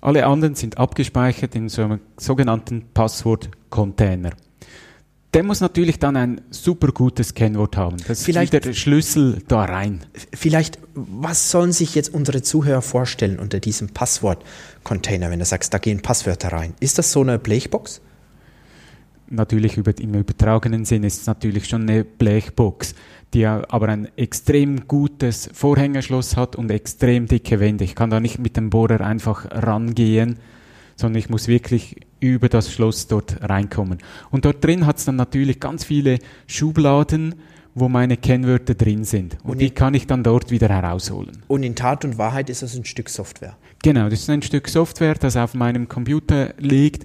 Alle 0.00 0.26
anderen 0.26 0.54
sind 0.54 0.78
abgespeichert 0.78 1.54
in 1.54 1.68
so 1.68 1.82
einem 1.82 2.00
sogenannten 2.16 2.84
Passwort-Container. 2.94 4.30
Der 5.34 5.42
muss 5.42 5.60
natürlich 5.60 5.98
dann 5.98 6.16
ein 6.16 6.40
super 6.50 6.88
gutes 6.88 7.34
Kennwort 7.34 7.76
haben. 7.76 7.98
Das 8.06 8.22
vielleicht, 8.22 8.54
ist 8.54 8.64
der 8.64 8.72
Schlüssel 8.72 9.42
da 9.46 9.64
rein. 9.64 10.06
Vielleicht, 10.32 10.78
was 10.94 11.50
sollen 11.50 11.72
sich 11.72 11.94
jetzt 11.94 12.14
unsere 12.14 12.42
Zuhörer 12.42 12.80
vorstellen 12.80 13.38
unter 13.38 13.60
diesem 13.60 13.88
Passwort-Container, 13.88 15.30
wenn 15.30 15.38
du 15.38 15.44
sagst, 15.44 15.74
da 15.74 15.78
gehen 15.78 16.00
Passwörter 16.00 16.48
rein? 16.48 16.72
Ist 16.80 16.96
das 16.96 17.12
so 17.12 17.20
eine 17.20 17.38
Blechbox? 17.38 18.00
Natürlich 19.30 19.76
im 19.76 20.14
übertragenen 20.14 20.84
Sinn 20.84 21.04
ist 21.04 21.20
es 21.20 21.26
natürlich 21.26 21.66
schon 21.66 21.82
eine 21.82 22.04
Blechbox 22.04 22.94
die 23.34 23.46
aber 23.46 23.88
ein 23.88 24.08
extrem 24.16 24.88
gutes 24.88 25.50
Vorhängerschloss 25.52 26.36
hat 26.36 26.56
und 26.56 26.70
extrem 26.70 27.26
dicke 27.26 27.60
Wände. 27.60 27.84
Ich 27.84 27.94
kann 27.94 28.10
da 28.10 28.20
nicht 28.20 28.38
mit 28.38 28.56
dem 28.56 28.70
Bohrer 28.70 29.00
einfach 29.00 29.46
rangehen, 29.50 30.38
sondern 30.96 31.18
ich 31.18 31.28
muss 31.28 31.46
wirklich 31.46 31.96
über 32.20 32.48
das 32.48 32.72
Schloss 32.72 33.06
dort 33.06 33.42
reinkommen. 33.42 33.98
Und 34.30 34.44
dort 34.44 34.64
drin 34.64 34.86
hat 34.86 34.98
es 34.98 35.04
dann 35.04 35.16
natürlich 35.16 35.60
ganz 35.60 35.84
viele 35.84 36.18
Schubladen, 36.46 37.36
wo 37.74 37.88
meine 37.88 38.16
Kennwörter 38.16 38.74
drin 38.74 39.04
sind. 39.04 39.36
Und, 39.44 39.52
und 39.52 39.58
die 39.60 39.70
kann 39.70 39.94
ich 39.94 40.06
dann 40.06 40.24
dort 40.24 40.50
wieder 40.50 40.68
herausholen. 40.68 41.42
Und 41.46 41.62
in 41.62 41.76
Tat 41.76 42.04
und 42.04 42.18
Wahrheit 42.18 42.50
ist 42.50 42.62
das 42.62 42.74
ein 42.74 42.84
Stück 42.84 43.08
Software. 43.08 43.56
Genau, 43.82 44.08
das 44.08 44.20
ist 44.20 44.30
ein 44.30 44.42
Stück 44.42 44.68
Software, 44.68 45.14
das 45.14 45.36
auf 45.36 45.54
meinem 45.54 45.86
Computer 45.86 46.54
liegt. 46.58 47.04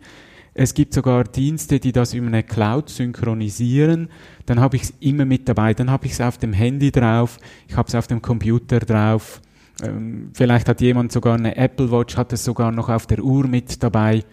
Es 0.55 0.73
gibt 0.73 0.93
sogar 0.93 1.23
Dienste, 1.23 1.79
die 1.79 1.91
das 1.91 2.13
über 2.13 2.27
eine 2.27 2.43
Cloud 2.43 2.89
synchronisieren. 2.89 4.09
Dann 4.45 4.59
habe 4.59 4.75
ich 4.75 4.83
es 4.83 4.93
immer 4.99 5.25
mit 5.25 5.49
dabei. 5.49 5.73
Dann 5.73 5.89
habe 5.89 6.05
ich 6.05 6.13
es 6.13 6.21
auf 6.21 6.37
dem 6.37 6.53
Handy 6.53 6.91
drauf, 6.91 7.39
ich 7.67 7.75
habe 7.75 7.87
es 7.87 7.95
auf 7.95 8.07
dem 8.07 8.21
Computer 8.21 8.79
drauf. 8.79 9.41
Ähm, 9.81 10.29
vielleicht 10.33 10.67
hat 10.69 10.81
jemand 10.81 11.11
sogar 11.11 11.35
eine 11.35 11.55
Apple 11.55 11.91
Watch, 11.91 12.15
hat 12.17 12.31
es 12.33 12.43
sogar 12.43 12.71
noch 12.71 12.89
auf 12.89 13.07
der 13.07 13.19
Uhr 13.23 13.47
mit 13.47 13.81
dabei. 13.81 14.23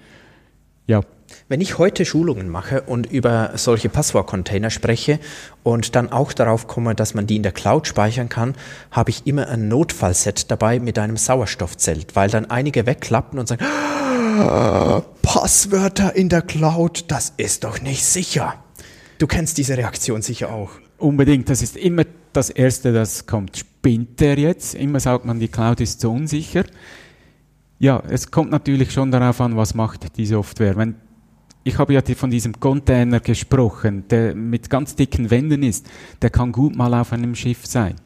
Ja. 0.87 1.01
Wenn 1.49 1.61
ich 1.61 1.79
heute 1.79 2.05
Schulungen 2.05 2.49
mache 2.49 2.83
und 2.83 3.11
über 3.11 3.53
solche 3.55 3.89
Passwortcontainer 3.89 4.69
spreche 4.69 5.21
und 5.63 5.95
dann 5.95 6.11
auch 6.11 6.33
darauf 6.33 6.67
komme, 6.67 6.97
dass 6.97 7.15
man 7.15 7.29
die 7.29 7.37
in 7.37 7.45
der 7.45 7.53
Cloud 7.53 7.87
speichern 7.87 8.29
kann, 8.29 8.55
habe 8.91 9.11
ich 9.11 9.27
immer 9.27 9.49
ein 9.49 9.69
Notfallset 9.69 10.51
dabei 10.51 10.81
mit 10.81 10.99
einem 10.99 11.17
Sauerstoffzelt, 11.17 12.17
weil 12.17 12.31
dann 12.31 12.51
einige 12.51 12.85
wegklappen 12.85 13.39
und 13.39 13.47
sagen, 13.47 13.65
Passwörter 15.23 16.17
in 16.17 16.29
der 16.29 16.43
Cloud, 16.43 17.05
das 17.09 17.33
ist 17.37 17.65
doch 17.65 17.81
nicht 17.81 18.05
sicher. 18.05 18.55
Du 19.19 19.27
kennst 19.27 19.59
diese 19.59 19.77
Reaktion 19.77 20.23
sicher 20.23 20.53
auch. 20.53 20.71
Unbedingt, 20.99 21.49
das 21.49 21.63
ist 21.63 21.77
immer 21.77 22.05
das 22.33 22.51
Erste, 22.51 22.93
das 22.93 23.27
kommt. 23.27 23.57
Spinnt 23.57 24.21
der 24.21 24.39
jetzt? 24.39 24.75
Immer 24.75 25.01
sagt 25.01 25.25
man, 25.25 25.39
die 25.39 25.49
Cloud 25.49 25.81
ist 25.81 26.01
so 26.01 26.13
unsicher. 26.13 26.65
Ja, 27.79 28.03
es 28.09 28.31
kommt 28.31 28.51
natürlich 28.51 28.93
schon 28.93 29.11
darauf 29.11 29.41
an, 29.41 29.57
was 29.57 29.75
macht 29.75 30.17
die 30.17 30.27
Software. 30.27 30.77
Wenn, 30.77 30.97
ich 31.65 31.79
habe 31.79 31.95
ja 31.95 32.03
von 32.15 32.31
diesem 32.31 32.59
Container 32.61 33.21
gesprochen, 33.21 34.05
der 34.09 34.35
mit 34.35 34.69
ganz 34.69 34.95
dicken 34.97 35.31
Wänden 35.31 35.63
ist, 35.63 35.87
der 36.21 36.31
kann 36.31 36.53
gut 36.53 36.77
mal 36.77 36.93
auf 36.95 37.13
einem 37.13 37.35
Schiff 37.35 37.67
sein. 37.67 37.97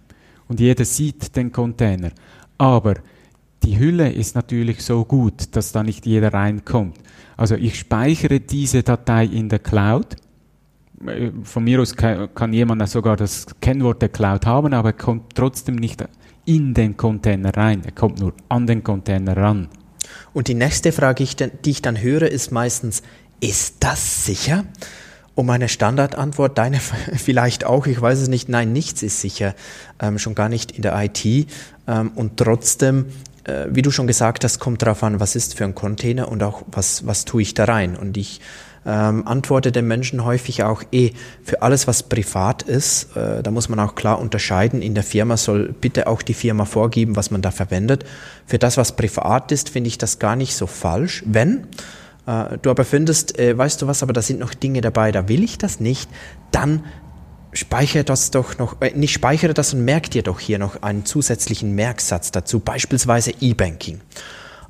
Und 0.47 0.61
jeder 0.61 0.85
sieht 0.85 1.35
den 1.37 1.51
Container. 1.51 2.13
Aber 2.59 2.95
die 3.65 3.79
Hülle 3.79 4.13
ist 4.13 4.35
natürlich 4.35 4.83
so 4.83 5.05
gut, 5.05 5.57
dass 5.57 5.73
da 5.73 5.83
nicht 5.83 6.07
jeder 6.07 6.33
reinkommt. 6.33 6.99
Also 7.37 7.55
ich 7.57 7.79
speichere 7.79 8.41
diese 8.41 8.83
Datei 8.83 9.25
in 9.25 9.49
der 9.49 9.59
Cloud. 9.59 10.17
Von 11.43 11.65
mir 11.65 11.81
aus 11.81 11.97
kann 11.97 12.53
jemand 12.53 12.89
sogar 12.89 13.17
das 13.17 13.47
Kennwort 13.61 14.01
der 14.03 14.11
Cloud 14.11 14.47
haben, 14.47 14.73
aber 14.73 14.91
er 14.91 14.95
kommt 14.95 15.35
trotzdem 15.35 15.77
nicht 15.77 16.05
in 16.45 16.75
den 16.75 16.97
Container 16.97 17.57
rein. 17.57 17.83
Er 17.85 17.93
kommt 17.93 18.21
nur 18.21 18.35
an 18.49 18.67
den 18.67 18.85
Container 18.85 19.37
ran. 19.37 19.69
Und 20.33 20.49
die 20.49 20.55
nächste 20.55 20.93
Frage, 20.93 21.25
die 21.65 21.71
ich 21.71 21.83
dann 21.83 22.01
höre, 22.01 22.29
ist 22.29 22.53
meistens, 22.53 23.03
ist 23.41 23.77
das 23.81 24.25
sicher? 24.25 24.65
Und 25.35 25.47
meine 25.47 25.69
Standardantwort, 25.69 26.57
deine 26.59 26.79
vielleicht 27.17 27.65
auch, 27.65 27.87
ich 27.87 28.01
weiß 28.01 28.21
es 28.21 28.29
nicht, 28.29 28.49
nein, 28.49 28.73
nichts 28.73 29.03
ist 29.03 29.21
sicher, 29.21 29.55
ähm, 30.01 30.19
schon 30.19 30.35
gar 30.35 30.49
nicht 30.49 30.73
in 30.73 30.83
der 30.83 31.03
IT. 31.03 31.25
Ähm, 31.87 32.13
und 32.15 32.37
trotzdem, 32.37 33.07
äh, 33.45 33.67
wie 33.71 33.83
du 33.83 33.91
schon 33.91 34.07
gesagt 34.07 34.45
hast, 34.45 34.59
kommt 34.59 34.83
darauf 34.83 35.03
an, 35.03 35.21
was 35.21 35.37
ist 35.37 35.57
für 35.57 35.65
ein 35.65 35.75
Container 35.75 36.29
und 36.29 36.43
auch 36.43 36.63
was, 36.67 37.07
was 37.07 37.25
tue 37.25 37.43
ich 37.43 37.55
da 37.55 37.65
rein. 37.65 37.97
Und 37.97 38.17
ich 38.17 38.41
ähm, 38.87 39.27
antwortet 39.27 39.77
den 39.77 39.87
Menschen 39.87 40.25
häufig 40.25 40.63
auch 40.63 40.83
eh 40.93 41.13
für 41.43 41.63
alles, 41.63 41.87
was 41.87 42.03
privat 42.03 42.63
ist. 42.63 43.17
Äh, 43.17 43.43
da 43.43 43.51
muss 43.51 43.69
man 43.69 43.81
auch 43.81 43.95
klar 43.95 44.19
unterscheiden. 44.19 44.83
In 44.83 44.95
der 44.95 45.05
Firma 45.05 45.37
soll 45.37 45.73
bitte 45.73 46.07
auch 46.07 46.23
die 46.23 46.35
Firma 46.35 46.65
vorgeben, 46.65 47.17
was 47.17 47.31
man 47.31 47.43
da 47.43 47.51
verwendet. 47.51 48.05
Für 48.47 48.59
das, 48.59 48.77
was 48.77 48.97
privat 48.97 49.53
ist, 49.53 49.71
finde 49.71 49.89
ich 49.89 49.99
das 49.99 50.19
gar 50.19 50.37
nicht 50.37 50.55
so 50.55 50.67
falsch. 50.67 51.23
Wenn 51.27 51.67
äh, 52.27 52.59
du 52.61 52.71
aber 52.71 52.85
findest, 52.85 53.39
äh, 53.39 53.57
weißt 53.57 53.81
du 53.81 53.87
was, 53.87 54.03
aber 54.03 54.13
da 54.13 54.23
sind 54.23 54.41
noch 54.41 54.55
Dinge 54.55 54.81
dabei, 54.81 55.13
da 55.13 55.29
will 55.29 55.43
ich 55.43 55.57
das 55.59 55.81
nicht, 55.81 56.11
dann 56.51 56.85
speichere 57.55 58.05
das 58.05 58.31
doch 58.31 58.59
noch, 58.59 58.81
äh, 58.81 58.93
nicht 58.95 59.13
speichere 59.13 59.55
das 59.55 59.75
und 59.75 59.85
merk 59.85 60.11
dir 60.11 60.23
doch 60.23 60.41
hier 60.41 60.59
noch 60.59 60.83
einen 60.83 61.05
zusätzlichen 61.05 61.75
Merksatz 61.75 62.31
dazu, 62.31 62.61
beispielsweise 62.61 63.33
E-Banking. 63.41 64.01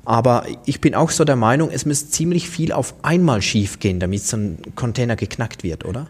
Aber 0.05 0.45
ich 0.65 0.81
bin 0.81 0.93
auch 0.93 1.09
so 1.09 1.25
der 1.25 1.35
Meinung, 1.35 1.71
es 1.71 1.85
müsste 1.85 2.11
ziemlich 2.11 2.47
viel 2.47 2.71
auf 2.71 2.93
einmal 3.01 3.41
schiefgehen, 3.41 3.99
damit 3.99 4.21
so 4.21 4.37
ein 4.37 4.57
Container 4.75 5.15
geknackt 5.15 5.63
wird, 5.63 5.83
oder? 5.83 6.07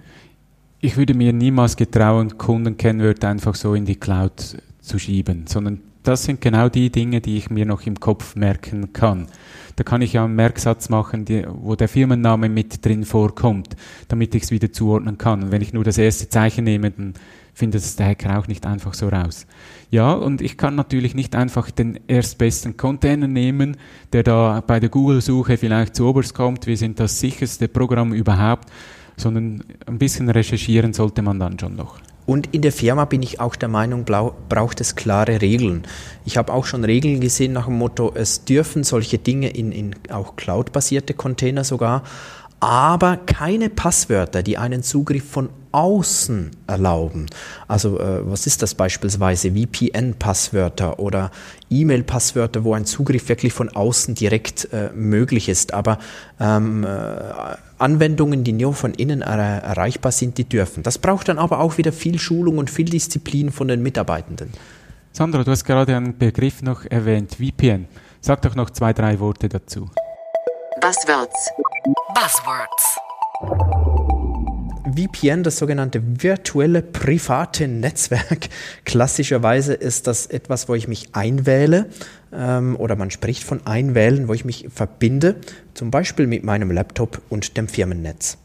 Ich 0.82 0.98
würde 0.98 1.14
mir 1.14 1.32
niemals 1.32 1.78
getrauen, 1.78 2.38
Kundenkennwörter 2.38 3.30
einfach 3.30 3.56
so 3.56 3.74
in 3.74 3.86
die 3.86 3.96
Cloud 3.96 4.58
zu 4.82 5.00
schieben, 5.00 5.48
sondern 5.48 5.82
das 6.08 6.24
sind 6.24 6.42
genau 6.42 6.70
die 6.70 6.90
Dinge, 6.92 7.22
die 7.22 7.38
ich 7.38 7.50
mir 7.50 7.66
noch 7.66 7.86
im 7.86 8.00
Kopf 8.00 8.36
merken 8.36 8.94
kann. 8.94 9.28
Da 9.76 9.84
kann 9.84 10.02
ich 10.02 10.14
ja 10.14 10.24
einen 10.24 10.36
Merksatz 10.36 10.90
machen, 10.90 11.26
die, 11.26 11.46
wo 11.48 11.76
der 11.76 11.90
Firmenname 11.90 12.48
mit 12.48 12.86
drin 12.86 13.04
vorkommt, 13.04 13.76
damit 14.08 14.34
ich 14.36 14.44
es 14.44 14.52
wieder 14.52 14.72
zuordnen 14.72 15.18
kann. 15.18 15.44
Und 15.44 15.52
wenn 15.52 15.62
ich 15.62 15.74
nur 15.74 15.84
das 15.84 15.98
erste 15.98 16.30
Zeichen 16.30 16.64
nehme, 16.64 16.92
dann 16.92 17.14
findet 17.54 17.82
es 17.82 17.96
der 17.96 18.08
Hacker 18.08 18.38
auch 18.38 18.48
nicht 18.48 18.66
einfach 18.66 18.94
so 18.94 19.10
raus. 19.10 19.48
Ja, 19.90 20.14
und 20.14 20.42
ich 20.42 20.58
kann 20.58 20.76
natürlich 20.76 21.16
nicht 21.16 21.36
einfach 21.36 21.72
den 21.72 22.00
erstbesten 22.08 22.78
Container 22.78 23.28
nehmen, 23.28 23.78
der 24.14 24.24
da 24.24 24.62
bei 24.66 24.80
der 24.80 24.90
Google-Suche 24.90 25.58
vielleicht 25.58 25.96
zu 25.96 26.06
oberst 26.06 26.34
kommt, 26.34 26.68
wir 26.68 26.78
sind 26.78 27.00
das 27.00 27.20
sicherste 27.20 27.68
Programm 27.68 28.14
überhaupt, 28.14 28.70
sondern 29.18 29.64
ein 29.86 29.98
bisschen 29.98 30.30
recherchieren 30.30 30.94
sollte 30.94 31.22
man 31.22 31.40
dann 31.40 31.58
schon 31.58 31.76
noch. 31.76 32.00
Und 32.26 32.54
in 32.54 32.62
der 32.62 32.72
Firma 32.72 33.06
bin 33.06 33.22
ich 33.22 33.40
auch 33.40 33.56
der 33.56 33.70
Meinung, 33.70 34.04
braucht 34.04 34.82
es 34.82 34.96
klare 34.96 35.42
Regeln. 35.42 35.84
Ich 36.26 36.38
habe 36.38 36.52
auch 36.52 36.66
schon 36.66 36.84
Regeln 36.84 37.20
gesehen 37.20 37.54
nach 37.54 37.66
dem 37.66 37.78
Motto, 37.78 38.12
es 38.16 38.46
dürfen 38.46 38.84
solche 38.84 39.20
Dinge 39.20 39.50
in, 39.50 39.72
in 39.72 39.96
auch 40.10 40.36
cloud-basierte 40.36 41.14
Container 41.14 41.64
sogar, 41.64 42.04
aber 42.60 43.18
keine 43.18 43.70
Passwörter, 43.70 44.42
die 44.42 44.58
einen 44.58 44.82
Zugriff 44.82 45.30
von 45.30 45.50
außen 45.76 46.52
erlauben. 46.68 47.26
Also 47.68 48.00
äh, 48.00 48.22
was 48.30 48.48
ist 48.48 48.62
das 48.62 48.76
beispielsweise? 48.76 49.52
VPN-Passwörter 49.52 51.00
oder 51.00 51.32
E-Mail-Passwörter, 51.70 52.64
wo 52.64 52.74
ein 52.74 52.86
Zugriff 52.86 53.28
wirklich 53.28 53.52
von 53.52 53.68
außen 53.68 54.16
direkt 54.16 54.70
äh, 54.72 54.92
möglich 54.96 55.50
ist. 55.50 55.74
Aber 55.74 56.00
ähm, 56.40 56.86
äh, 56.86 56.88
Anwendungen, 57.78 58.46
die 58.46 58.54
nur 58.54 58.74
von 58.74 58.94
innen 58.94 59.22
er 59.22 59.38
erreichbar 59.38 60.14
sind, 60.14 60.38
die 60.38 60.46
dürfen. 60.46 60.82
Das 60.82 60.98
braucht 60.98 61.28
dann 61.28 61.40
aber 61.40 61.60
auch 61.60 61.78
wieder 61.78 61.92
viel 61.92 62.20
Schulung 62.20 62.58
und 62.58 62.70
viel 62.70 62.86
Disziplin 62.86 63.52
von 63.52 63.68
den 63.68 63.84
Mitarbeitenden. 63.84 64.52
Sandra, 65.12 65.44
du 65.44 65.52
hast 65.52 65.66
gerade 65.66 65.98
einen 65.98 66.18
Begriff 66.18 66.62
noch 66.62 66.86
erwähnt, 66.86 67.36
VPN. 67.36 67.88
Sag 68.22 68.42
doch 68.44 68.56
noch 68.56 68.70
zwei, 68.70 68.94
drei 68.94 69.20
Worte 69.20 69.50
dazu. 69.50 69.90
Buzzwords. 70.80 71.52
Buzzwords. 72.14 73.95
VPN, 74.96 75.44
das 75.44 75.58
sogenannte 75.58 76.02
virtuelle 76.24 76.82
private 76.82 77.68
Netzwerk. 77.68 78.50
Klassischerweise 78.86 79.74
ist 79.74 80.08
das 80.08 80.28
etwas, 80.28 80.70
wo 80.70 80.76
ich 80.76 80.88
mich 80.88 81.10
einwähle 81.14 81.90
ähm, 82.32 82.76
oder 82.78 82.96
man 82.96 83.12
spricht 83.12 83.44
von 83.44 83.66
Einwählen, 83.66 84.28
wo 84.28 84.34
ich 84.34 84.46
mich 84.46 84.68
verbinde, 84.74 85.36
zum 85.74 85.92
Beispiel 85.92 86.28
mit 86.28 86.44
meinem 86.44 86.72
Laptop 86.72 87.22
und 87.30 87.58
dem 87.58 87.68
Firmennetz. 87.68 88.38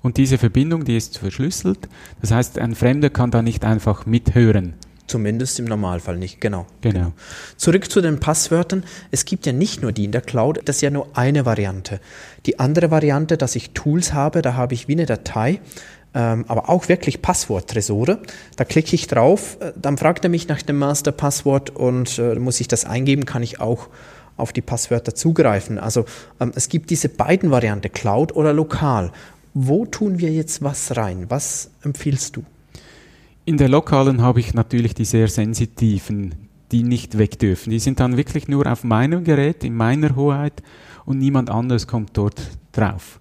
Und 0.00 0.16
diese 0.16 0.38
Verbindung, 0.38 0.84
die 0.84 0.96
ist 0.96 1.18
verschlüsselt. 1.18 1.88
Das 2.20 2.30
heißt, 2.30 2.58
ein 2.58 2.74
Fremder 2.74 3.10
kann 3.10 3.30
da 3.30 3.42
nicht 3.42 3.64
einfach 3.64 4.06
mithören. 4.06 4.74
Zumindest 5.08 5.58
im 5.58 5.64
Normalfall 5.64 6.18
nicht, 6.18 6.38
genau, 6.38 6.66
genau. 6.82 6.94
genau. 6.94 7.12
Zurück 7.56 7.90
zu 7.90 8.02
den 8.02 8.20
Passwörtern. 8.20 8.84
Es 9.10 9.24
gibt 9.24 9.46
ja 9.46 9.54
nicht 9.54 9.80
nur 9.80 9.90
die 9.90 10.04
in 10.04 10.12
der 10.12 10.20
Cloud, 10.20 10.60
das 10.66 10.76
ist 10.76 10.82
ja 10.82 10.90
nur 10.90 11.08
eine 11.14 11.46
Variante. 11.46 11.98
Die 12.44 12.58
andere 12.58 12.90
Variante, 12.90 13.38
dass 13.38 13.56
ich 13.56 13.70
Tools 13.70 14.12
habe, 14.12 14.42
da 14.42 14.52
habe 14.52 14.74
ich 14.74 14.86
wie 14.86 14.92
eine 14.92 15.06
Datei, 15.06 15.60
ähm, 16.14 16.44
aber 16.46 16.68
auch 16.68 16.90
wirklich 16.90 17.22
Passworttresore. 17.22 18.20
Da 18.56 18.64
klicke 18.64 18.94
ich 18.94 19.06
drauf, 19.06 19.56
äh, 19.60 19.72
dann 19.76 19.96
fragt 19.96 20.24
er 20.24 20.30
mich 20.30 20.46
nach 20.46 20.60
dem 20.60 20.78
Masterpasswort 20.78 21.70
und 21.70 22.18
äh, 22.18 22.34
muss 22.34 22.60
ich 22.60 22.68
das 22.68 22.84
eingeben, 22.84 23.24
kann 23.24 23.42
ich 23.42 23.60
auch 23.60 23.88
auf 24.36 24.52
die 24.52 24.62
Passwörter 24.62 25.14
zugreifen. 25.14 25.78
Also 25.78 26.04
ähm, 26.38 26.52
es 26.54 26.68
gibt 26.68 26.90
diese 26.90 27.08
beiden 27.08 27.50
Varianten, 27.50 27.90
Cloud 27.92 28.36
oder 28.36 28.52
lokal. 28.52 29.10
Wo 29.54 29.86
tun 29.86 30.18
wir 30.18 30.30
jetzt 30.30 30.62
was 30.62 30.96
rein? 30.98 31.26
Was 31.30 31.70
empfiehlst 31.82 32.36
du? 32.36 32.44
In 33.48 33.56
der 33.56 33.70
lokalen 33.70 34.20
habe 34.20 34.40
ich 34.40 34.52
natürlich 34.52 34.92
die 34.92 35.06
sehr 35.06 35.28
sensitiven, 35.28 36.34
die 36.70 36.82
nicht 36.82 37.16
weg 37.16 37.38
dürfen. 37.38 37.70
Die 37.70 37.78
sind 37.78 37.98
dann 37.98 38.18
wirklich 38.18 38.46
nur 38.46 38.70
auf 38.70 38.84
meinem 38.84 39.24
Gerät, 39.24 39.64
in 39.64 39.74
meiner 39.74 40.16
Hoheit 40.16 40.62
und 41.06 41.16
niemand 41.16 41.48
anderes 41.48 41.86
kommt 41.86 42.10
dort 42.12 42.42
drauf. 42.72 43.20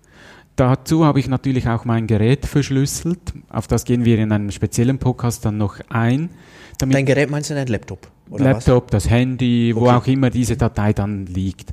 Dazu 0.57 1.05
habe 1.05 1.21
ich 1.21 1.29
natürlich 1.29 1.69
auch 1.69 1.85
mein 1.85 2.07
Gerät 2.07 2.45
verschlüsselt. 2.45 3.21
Auf 3.47 3.67
das 3.67 3.85
gehen 3.85 4.03
wir 4.03 4.19
in 4.19 4.33
einem 4.33 4.51
speziellen 4.51 4.97
Podcast 4.99 5.45
dann 5.45 5.57
noch 5.57 5.79
ein. 5.87 6.29
Dein 6.77 7.05
Gerät 7.05 7.29
meinst 7.31 7.49
du 7.49 7.53
dein 7.53 7.67
Laptop? 7.67 8.11
Laptop, 8.29 8.83
was? 8.87 9.03
das 9.05 9.09
Handy, 9.09 9.71
okay. 9.73 9.81
wo 9.81 9.89
auch 9.89 10.07
immer 10.07 10.29
diese 10.29 10.57
Datei 10.57 10.91
dann 10.91 11.25
liegt. 11.27 11.71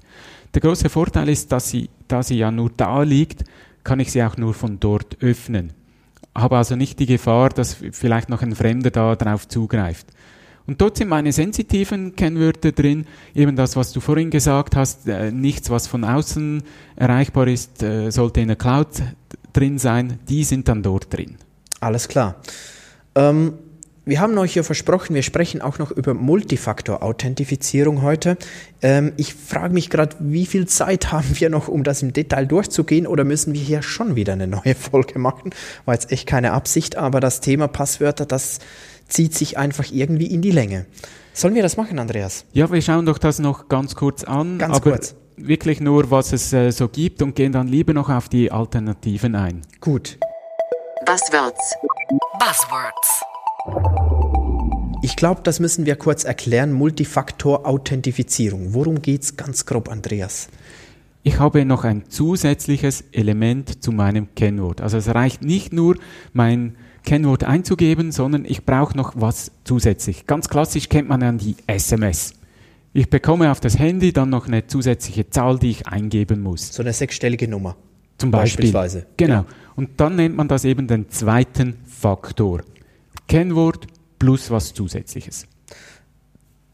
Der 0.55 0.61
große 0.61 0.89
Vorteil 0.91 1.29
ist, 1.29 1.51
dass 1.51 1.71
sie, 1.71 1.91
da 2.07 2.23
sie 2.23 2.39
ja 2.39 2.53
nur 2.53 2.71
da 2.77 3.03
liegt, 3.03 3.43
kann 3.83 3.99
ich 3.99 4.13
sie 4.13 4.23
auch 4.23 4.37
nur 4.37 4.55
von 4.55 4.79
dort 4.79 5.21
öffnen 5.21 5.73
habe 6.35 6.57
also 6.57 6.77
nicht 6.77 6.99
die 6.99 7.07
Gefahr, 7.07 7.51
dass 7.51 7.77
vielleicht 7.93 8.29
noch 8.29 8.43
ein 8.43 8.55
Fremder 8.55 8.91
da 8.91 9.17
drauf 9.17 9.49
zugreift. 9.49 10.07
Und 10.67 10.81
dort 10.81 10.97
sind 10.97 11.09
meine 11.09 11.33
sensitiven 11.33 12.17
Kennwörter 12.17 12.73
drin, 12.73 13.07
eben 13.35 13.55
das, 13.55 13.77
was 13.77 13.93
du 13.93 14.01
vorhin 14.01 14.31
gesagt 14.31 14.77
hast, 14.77 15.07
äh, 15.07 15.31
nichts, 15.31 15.69
was 15.69 15.87
von 15.87 16.05
außen 16.05 16.63
erreichbar 16.97 17.49
ist, 17.49 17.83
äh, 17.83 18.11
sollte 18.11 18.41
in 18.41 18.49
der 18.49 18.57
Cloud 18.57 18.89
drin 19.53 19.79
sein, 19.79 20.19
die 20.29 20.43
sind 20.43 20.69
dann 20.69 20.83
dort 20.83 21.13
drin. 21.13 21.37
Alles 21.81 22.09
klar. 22.09 22.37
Ähm, 23.15 23.55
wir 24.07 24.21
haben 24.21 24.37
euch 24.37 24.55
ja 24.55 24.63
versprochen, 24.63 25.15
wir 25.15 25.23
sprechen 25.23 25.63
auch 25.63 25.79
noch 25.79 25.91
über 25.91 26.13
Multifaktor-Authentifizierung 26.13 28.03
heute. 28.03 28.37
Ähm, 28.83 29.13
ich 29.17 29.35
frage 29.35 29.73
mich 29.73 29.89
gerade, 29.89 30.17
wie 30.21 30.47
viel 30.47 30.67
Zeit 30.67 31.13
haben 31.13 31.29
wir 31.39 31.49
noch, 31.49 31.69
um 31.69 31.85
das 31.85 32.03
im 32.03 32.13
Detail 32.13 32.47
durchzugehen 32.47 33.07
oder 33.07 33.25
müssen 33.25 33.55
wir 33.55 33.61
hier 33.61 33.83
schon 33.83 34.15
wieder 34.15 34.35
eine 34.35 34.47
neue 34.47 34.75
Folge 34.79 35.19
machen? 35.19 35.51
War 35.85 35.95
jetzt 35.95 36.13
echt 36.13 36.27
keine 36.27 36.53
Absicht, 36.53 36.97
aber 36.97 37.21
das 37.21 37.41
Thema 37.41 37.67
Passwörter, 37.67 38.27
das 38.27 38.59
zieht 39.09 39.35
sich 39.35 39.59
einfach 39.59 39.91
irgendwie 39.91 40.27
in 40.27 40.43
die 40.43 40.51
Länge. 40.51 40.87
Sollen 41.33 41.55
wir 41.55 41.63
das 41.63 41.77
machen, 41.77 41.99
Andreas? 41.99 42.45
Ja, 42.53 42.71
wir 42.71 42.81
schauen 42.81 43.07
doch 43.07 43.19
das 43.19 43.39
noch 43.39 43.69
ganz 43.69 43.95
kurz 43.95 44.23
an. 44.23 44.59
Ganz 44.59 44.77
aber 44.77 44.93
kurz. 44.93 45.15
Wirklich 45.37 45.81
nur, 45.81 46.11
was 46.11 46.33
es 46.33 46.53
äh, 46.53 46.71
so 46.71 46.89
gibt 46.89 47.21
und 47.23 47.35
gehen 47.35 47.53
dann 47.53 47.67
lieber 47.67 47.93
noch 47.93 48.09
auf 48.09 48.29
die 48.29 48.53
Alternativen 48.53 49.35
ein. 49.35 49.63
Gut. 49.81 50.17
Buzzwords. 51.05 51.75
Buzzwords. 52.39 53.34
Ich 55.03 55.17
glaube, 55.17 55.41
das 55.43 55.61
müssen 55.61 55.87
wir 55.87 55.97
kurz 55.97 56.25
erklären. 56.25 56.73
Multifaktor-Authentifizierung. 56.73 58.75
Worum 58.75 59.01
geht's 59.03 59.37
ganz 59.37 59.67
grob, 59.67 59.91
Andreas? 59.91 60.49
Ich 61.23 61.39
habe 61.39 61.65
noch 61.65 61.85
ein 61.85 62.05
zusätzliches 62.09 63.05
Element 63.13 63.83
zu 63.83 63.93
meinem 63.93 64.29
Kennwort. 64.35 64.83
Also 64.83 64.99
es 64.99 65.09
reicht 65.09 65.43
nicht 65.43 65.73
nur, 65.73 65.97
mein 66.33 66.77
Kennwort 67.05 67.45
einzugeben, 67.45 68.13
sondern 68.13 68.45
ich 68.45 68.65
brauche 68.65 68.97
noch 68.97 69.13
was 69.17 69.51
zusätzlich. 69.65 70.27
Ganz 70.27 70.49
klassisch 70.49 70.89
kennt 70.89 71.09
man 71.09 71.21
dann 71.21 71.39
die 71.39 71.57
SMS. 71.67 72.35
Ich 72.93 73.09
bekomme 73.09 73.51
auf 73.51 73.61
das 73.61 73.79
Handy 73.79 74.13
dann 74.13 74.31
noch 74.31 74.47
eine 74.47 74.67
zusätzliche 74.67 75.31
Zahl, 75.31 75.59
die 75.59 75.71
ich 75.71 75.87
eingeben 75.87 76.43
muss. 76.43 76.73
So 76.73 76.83
eine 76.83 76.93
sechsstellige 76.93 77.49
Nummer. 77.49 77.77
Zum 78.19 78.31
Beispiel. 78.31 78.65
Beispielsweise. 78.65 79.07
Genau. 79.17 79.45
Und 79.77 79.91
dann 79.97 80.17
nennt 80.17 80.37
man 80.37 80.49
das 80.49 80.65
eben 80.65 80.87
den 80.87 81.11
zweiten 81.11 81.77
Faktor. 81.85 82.63
Kennwort 83.29 83.87
plus 84.19 84.51
was 84.51 84.75
Zusätzliches. 84.75 85.47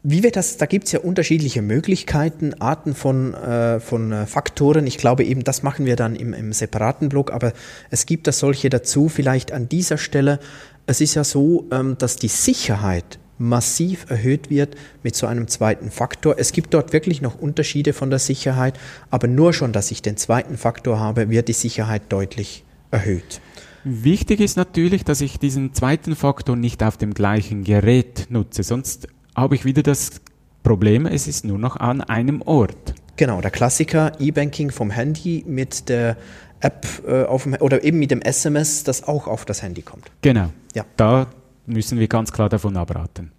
Wie 0.03 0.23
wir 0.23 0.31
das, 0.31 0.57
da 0.57 0.65
gibt 0.65 0.87
es 0.87 0.93
ja 0.93 0.99
unterschiedliche 0.99 1.61
Möglichkeiten, 1.61 2.55
Arten 2.59 2.95
von, 2.95 3.35
äh, 3.35 3.79
von 3.79 4.11
äh, 4.11 4.25
Faktoren. 4.25 4.87
Ich 4.87 4.97
glaube 4.97 5.23
eben, 5.23 5.43
das 5.43 5.61
machen 5.61 5.85
wir 5.85 5.95
dann 5.95 6.15
im, 6.15 6.33
im 6.33 6.53
separaten 6.53 7.07
Blog, 7.07 7.31
aber 7.31 7.53
es 7.91 8.07
gibt 8.07 8.25
da 8.25 8.31
solche 8.31 8.71
dazu. 8.71 9.09
Vielleicht 9.09 9.51
an 9.51 9.69
dieser 9.69 9.99
Stelle. 9.99 10.39
Es 10.87 11.01
ist 11.01 11.13
ja 11.13 11.23
so, 11.23 11.67
ähm, 11.71 11.99
dass 11.99 12.15
die 12.15 12.29
Sicherheit 12.29 13.19
massiv 13.37 14.09
erhöht 14.09 14.49
wird 14.49 14.75
mit 15.03 15.15
so 15.15 15.27
einem 15.27 15.47
zweiten 15.47 15.91
Faktor. 15.91 16.35
Es 16.37 16.51
gibt 16.51 16.73
dort 16.73 16.93
wirklich 16.93 17.21
noch 17.21 17.39
Unterschiede 17.39 17.93
von 17.93 18.09
der 18.09 18.19
Sicherheit, 18.19 18.79
aber 19.11 19.27
nur 19.27 19.53
schon, 19.53 19.71
dass 19.71 19.91
ich 19.91 20.01
den 20.01 20.17
zweiten 20.17 20.57
Faktor 20.57 20.99
habe, 20.99 21.29
wird 21.29 21.47
die 21.47 21.53
Sicherheit 21.53 22.03
deutlich 22.09 22.63
erhöht. 22.89 23.41
Wichtig 23.83 24.39
ist 24.39 24.57
natürlich, 24.57 25.03
dass 25.03 25.21
ich 25.21 25.39
diesen 25.39 25.73
zweiten 25.73 26.15
Faktor 26.15 26.55
nicht 26.55 26.83
auf 26.83 26.97
dem 26.97 27.13
gleichen 27.13 27.63
Gerät 27.63 28.27
nutze, 28.29 28.63
sonst 28.63 29.07
habe 29.35 29.55
ich 29.55 29.65
wieder 29.65 29.83
das 29.83 30.21
Problem, 30.63 31.05
es 31.05 31.27
ist 31.27 31.45
nur 31.45 31.57
noch 31.57 31.77
an 31.77 32.01
einem 32.01 32.41
Ort. 32.43 32.93
Genau, 33.15 33.41
der 33.41 33.51
Klassiker 33.51 34.13
E-Banking 34.19 34.71
vom 34.71 34.91
Handy 34.91 35.43
mit 35.47 35.89
der 35.89 36.17
App 36.59 36.85
äh, 37.07 37.23
auf 37.23 37.43
dem, 37.43 37.55
oder 37.55 37.83
eben 37.83 37.97
mit 37.99 38.11
dem 38.11 38.21
SMS, 38.21 38.83
das 38.83 39.07
auch 39.07 39.27
auf 39.27 39.45
das 39.45 39.63
Handy 39.63 39.81
kommt. 39.81 40.11
Genau. 40.21 40.51
Ja. 40.75 40.85
Da 40.95 41.27
müssen 41.65 41.99
wir 41.99 42.07
ganz 42.07 42.31
klar 42.31 42.49
davon 42.49 42.77
abraten. 42.77 43.31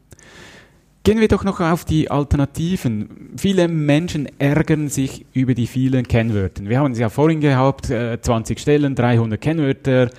Gehen 1.05 1.19
wir 1.19 1.27
doch 1.27 1.43
noch 1.43 1.59
auf 1.59 1.85
die 1.85 2.13
Alternativen. 2.13 3.33
Viele 3.37 3.67
Menschen 3.67 4.29
ärgern 4.39 4.89
sich 4.89 5.27
über 5.33 5.55
die 5.55 5.67
vielen 5.67 6.07
Kennwörter. 6.07 6.65
Wir 6.65 6.79
haben 6.79 6.93
es 6.93 6.99
ja 7.01 7.09
vorhin 7.09 7.41
gehabt, 7.41 7.91
äh, 7.91 8.21
20 8.21 8.61
Stellen, 8.61 8.95
300 8.95 9.41
Kennwörter. 9.41 10.11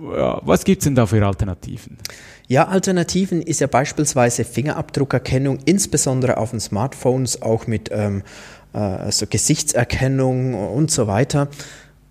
Was 0.00 0.64
gibt's 0.64 0.84
denn 0.84 0.94
da 0.94 1.04
für 1.04 1.26
Alternativen? 1.26 1.98
Ja, 2.46 2.68
Alternativen 2.68 3.42
ist 3.42 3.60
ja 3.60 3.66
beispielsweise 3.66 4.44
Fingerabdruckerkennung, 4.44 5.58
insbesondere 5.66 6.38
auf 6.38 6.52
den 6.52 6.60
Smartphones, 6.60 7.42
auch 7.42 7.66
mit 7.66 7.90
ähm, 7.92 8.22
äh, 8.72 9.10
so 9.10 9.26
Gesichtserkennung 9.26 10.54
und 10.54 10.90
so 10.90 11.06
weiter. 11.06 11.48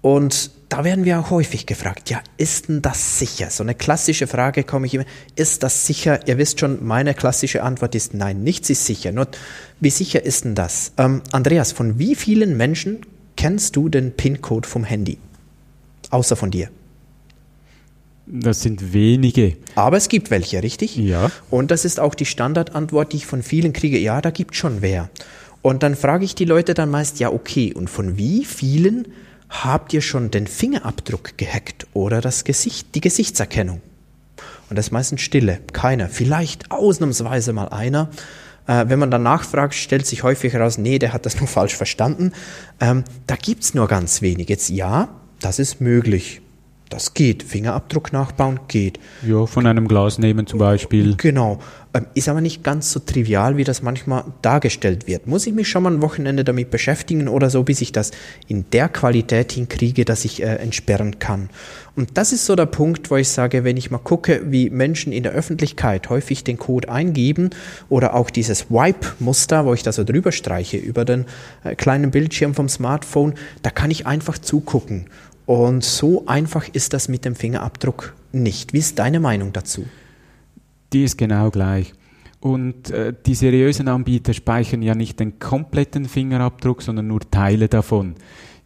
Und 0.01 0.51
da 0.69 0.83
werden 0.83 1.05
wir 1.05 1.19
auch 1.19 1.29
häufig 1.29 1.65
gefragt, 1.65 2.09
ja, 2.09 2.21
ist 2.38 2.67
denn 2.67 2.81
das 2.81 3.19
sicher? 3.19 3.49
So 3.49 3.63
eine 3.63 3.73
klassische 3.73 4.27
Frage 4.27 4.63
komme 4.63 4.88
ich 4.88 4.93
immer, 4.93 5.06
ist 5.36 5.63
das 5.63 5.88
sicher? 5.88 6.27
Ihr 6.27 6.38
wisst 6.38 6.60
schon, 6.60 6.86
meine 6.86 7.13
klassische 7.13 7.63
Antwort 7.63 7.95
ist 7.95 8.13
nein, 8.13 8.43
nichts 8.43 8.69
ist 8.69 8.86
sicher. 8.86 9.12
Nur, 9.12 9.27
wie 9.80 9.89
sicher 9.89 10.23
ist 10.23 10.43
denn 10.43 10.56
das? 10.56 10.91
Ähm, 10.97 11.21
Andreas, 11.32 11.71
von 11.71 11.99
wie 11.99 12.15
vielen 12.15 12.58
Menschen 12.58 13.06
kennst 13.38 13.75
du 13.77 13.88
den 13.88 14.12
PIN-Code 14.12 14.67
vom 14.67 14.84
Handy? 14.84 15.17
Außer 16.10 16.36
von 16.36 16.51
dir. 16.51 16.69
Das 18.25 18.62
sind 18.62 18.93
wenige. 18.93 19.56
Aber 19.75 19.95
es 19.95 20.10
gibt 20.10 20.32
welche, 20.32 20.62
richtig? 20.62 20.97
Ja. 20.97 21.32
Und 21.49 21.71
das 21.71 21.86
ist 21.86 21.97
auch 21.97 22.13
die 22.13 22.25
Standardantwort, 22.25 23.13
die 23.13 23.17
ich 23.17 23.25
von 23.25 23.41
vielen 23.41 23.71
kriege. 23.71 23.97
Ja, 23.97 24.19
da 24.19 24.32
gibt 24.32 24.56
schon 24.56 24.82
wer. 24.82 25.10
Und 25.62 25.82
dann 25.82 25.95
frage 25.95 26.25
ich 26.25 26.36
die 26.36 26.45
Leute 26.45 26.73
dann 26.73 26.89
meist, 26.89 27.19
ja, 27.19 27.32
okay, 27.32 27.73
und 27.73 27.89
von 27.89 28.17
wie 28.17 28.43
vielen 28.43 29.08
habt 29.49 29.93
ihr 29.93 30.01
schon 30.01 30.31
den 30.31 30.47
Fingerabdruck 30.47 31.38
gehackt 31.38 31.88
oder 31.93 32.21
das 32.21 32.43
Gesicht, 32.43 32.95
die 32.95 33.01
Gesichtserkennung? 33.01 33.81
Und 34.69 34.75
das 34.77 34.88
ist 34.88 34.91
meistens 34.91 35.21
Stille. 35.21 35.60
Keiner. 35.73 36.10
Vielleicht 36.10 36.71
ausnahmsweise 36.71 37.53
mal 37.53 37.69
einer. 37.69 38.10
Äh, 38.67 38.86
wenn 38.88 38.99
man 38.99 39.12
dann 39.12 39.23
nachfragt, 39.23 39.73
stellt 39.73 40.05
sich 40.05 40.23
häufig 40.23 40.53
heraus, 40.53 40.77
nee, 40.77 40.99
der 40.99 41.13
hat 41.13 41.25
das 41.25 41.36
nur 41.39 41.47
falsch 41.47 41.75
verstanden. 41.75 42.33
Ähm, 42.79 43.03
da 43.25 43.36
gibt's 43.36 43.73
nur 43.73 43.88
ganz 43.88 44.21
wenig. 44.21 44.49
Jetzt 44.49 44.69
ja, 44.69 45.10
das 45.39 45.60
ist 45.60 45.81
möglich. 45.81 46.41
Das 46.89 47.13
geht. 47.13 47.43
Fingerabdruck 47.43 48.13
nachbauen 48.13 48.62
geht. 48.69 49.00
Ja, 49.28 49.45
von 49.45 49.67
einem 49.67 49.88
Glas 49.88 50.19
nehmen 50.19 50.47
zum 50.47 50.60
Beispiel. 50.60 51.15
Genau. 51.17 51.60
Ähm, 51.93 52.06
Ist 52.13 52.30
aber 52.30 52.39
nicht 52.39 52.63
ganz 52.63 52.91
so 52.91 53.00
trivial, 53.00 53.58
wie 53.58 53.65
das 53.65 53.82
manchmal 53.82 54.23
dargestellt 54.41 55.06
wird. 55.06 55.28
Muss 55.28 55.47
ich 55.47 55.54
mich 55.54 55.67
schon 55.67 55.84
mal 55.84 55.91
ein 55.91 56.02
Wochenende 56.02 56.45
damit 56.45 56.71
beschäftigen 56.71 57.28
oder 57.28 57.50
so, 57.50 57.63
bis 57.63 57.82
ich 57.82 57.91
das 57.91 58.12
in 58.47 58.65
der 58.71 58.88
Qualität 58.88 59.52
hinkriege, 59.52 60.06
dass 60.06 60.23
ich 60.23 60.41
äh, 60.41 60.56
entsperren 60.56 61.19
kann. 61.19 61.50
Und 61.97 62.17
das 62.17 62.32
ist 62.32 62.45
so 62.45 62.56
der 62.56 62.67
Punkt, 62.67 63.12
wo 63.12 63.17
ich 63.17 63.30
sage, 63.30 63.63
wenn 63.63 63.76
ich 63.76 63.91
mal 63.91 63.97
gucke, 63.97 64.43
wie 64.45 64.69
Menschen 64.69 65.12
in 65.12 65.23
der 65.23 65.34
Öffentlichkeit 65.34 66.10
häufig 66.10 66.43
den 66.43 66.58
Code 66.58 66.89
eingeben 66.89 67.50
oder 67.89 68.13
auch 68.13 68.30
dieses 68.30 68.69
Wipe-Muster, 68.69 69.65
wo 69.65 69.73
ich 69.73 69.84
da 69.84 69.91
so 69.91 70.04
drüber 70.06 70.32
streiche 70.32 70.78
über 70.78 71.04
den 71.04 71.26
äh, 71.65 71.76
kleinen 71.76 72.12
Bildschirm 72.12 72.54
vom 72.54 72.69
Smartphone, 72.69 73.34
da 73.62 73.71
kann 73.71 73.91
ich 73.91 74.06
einfach 74.06 74.38
zugucken. 74.38 75.08
Und 75.47 75.81
so 75.81 76.25
einfach 76.27 76.67
ist 76.73 76.91
das 76.93 77.07
mit 77.07 77.23
dem 77.23 77.33
Fingerabdruck 77.33 78.13
nicht. 78.33 78.73
Wie 78.73 78.79
ist 78.79 78.99
deine 78.99 79.21
Meinung 79.21 79.53
dazu? 79.53 79.86
Die 80.91 81.05
ist 81.05 81.17
genau 81.17 81.49
gleich. 81.51 81.93
Und 82.41 82.91
äh, 82.91 83.13
die 83.25 83.33
seriösen 83.33 83.88
Anbieter 83.88 84.33
speichern 84.33 84.81
ja 84.81 84.93
nicht 84.93 85.21
den 85.21 85.39
kompletten 85.39 86.05
Fingerabdruck, 86.05 86.81
sondern 86.81 87.07
nur 87.07 87.21
Teile 87.31 87.69
davon. 87.69 88.15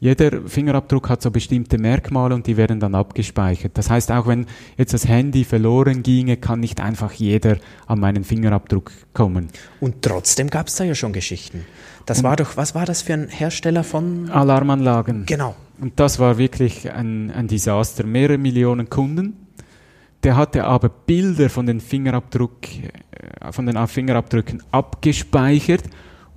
Jeder 0.04 0.42
Fingerabdruck 0.48 1.10
hat 1.10 1.22
so 1.22 1.30
bestimmte 1.30 1.78
Merkmale 1.78 2.34
und 2.34 2.48
die 2.48 2.58
werden 2.58 2.80
dann 2.80 2.96
abgespeichert. 2.96 3.78
Das 3.78 3.92
heißt, 3.92 4.12
auch 4.12 4.26
wenn 4.26 4.48
jetzt 4.76 4.96
das 4.96 5.08
Handy 5.08 5.44
verloren 5.44 6.02
ginge, 6.02 6.38
kann 6.38 6.60
nicht 6.60 6.82
einfach 6.82 7.14
jeder 7.14 7.58
an 7.86 8.00
meinen 8.00 8.24
Fingerabdruck 8.24 8.92
kommen. 9.14 9.50
Und 9.80 10.02
trotzdem 10.02 10.50
gab 10.50 10.70
es 10.70 10.76
da 10.76 10.86
ja 10.86 10.96
schon 10.96 11.14
Geschichten. 11.14 11.66
Das 12.08 12.24
war 12.24 12.36
doch, 12.36 12.58
was 12.58 12.74
war 12.74 12.88
das 12.88 13.04
für 13.04 13.14
ein 13.14 13.28
Hersteller 13.28 13.84
von? 13.84 14.32
Alarmanlagen. 14.32 15.28
Genau. 15.28 15.56
Und 15.80 16.00
das 16.00 16.18
war 16.18 16.40
wirklich 16.40 16.92
ein, 16.92 17.30
ein 17.30 17.48
Desaster. 17.48 18.04
Mehrere 18.04 18.40
Millionen 18.40 18.90
Kunden. 18.90 19.48
Der 20.24 20.36
hatte 20.36 20.64
aber 20.64 20.90
Bilder 20.90 21.48
von 21.52 21.68
den, 21.68 21.80
Fingerabdruck, 21.80 22.58
äh, 22.74 23.52
von 23.52 23.68
den 23.68 23.88
Fingerabdrücken 23.88 24.64
abgespeichert 24.72 25.84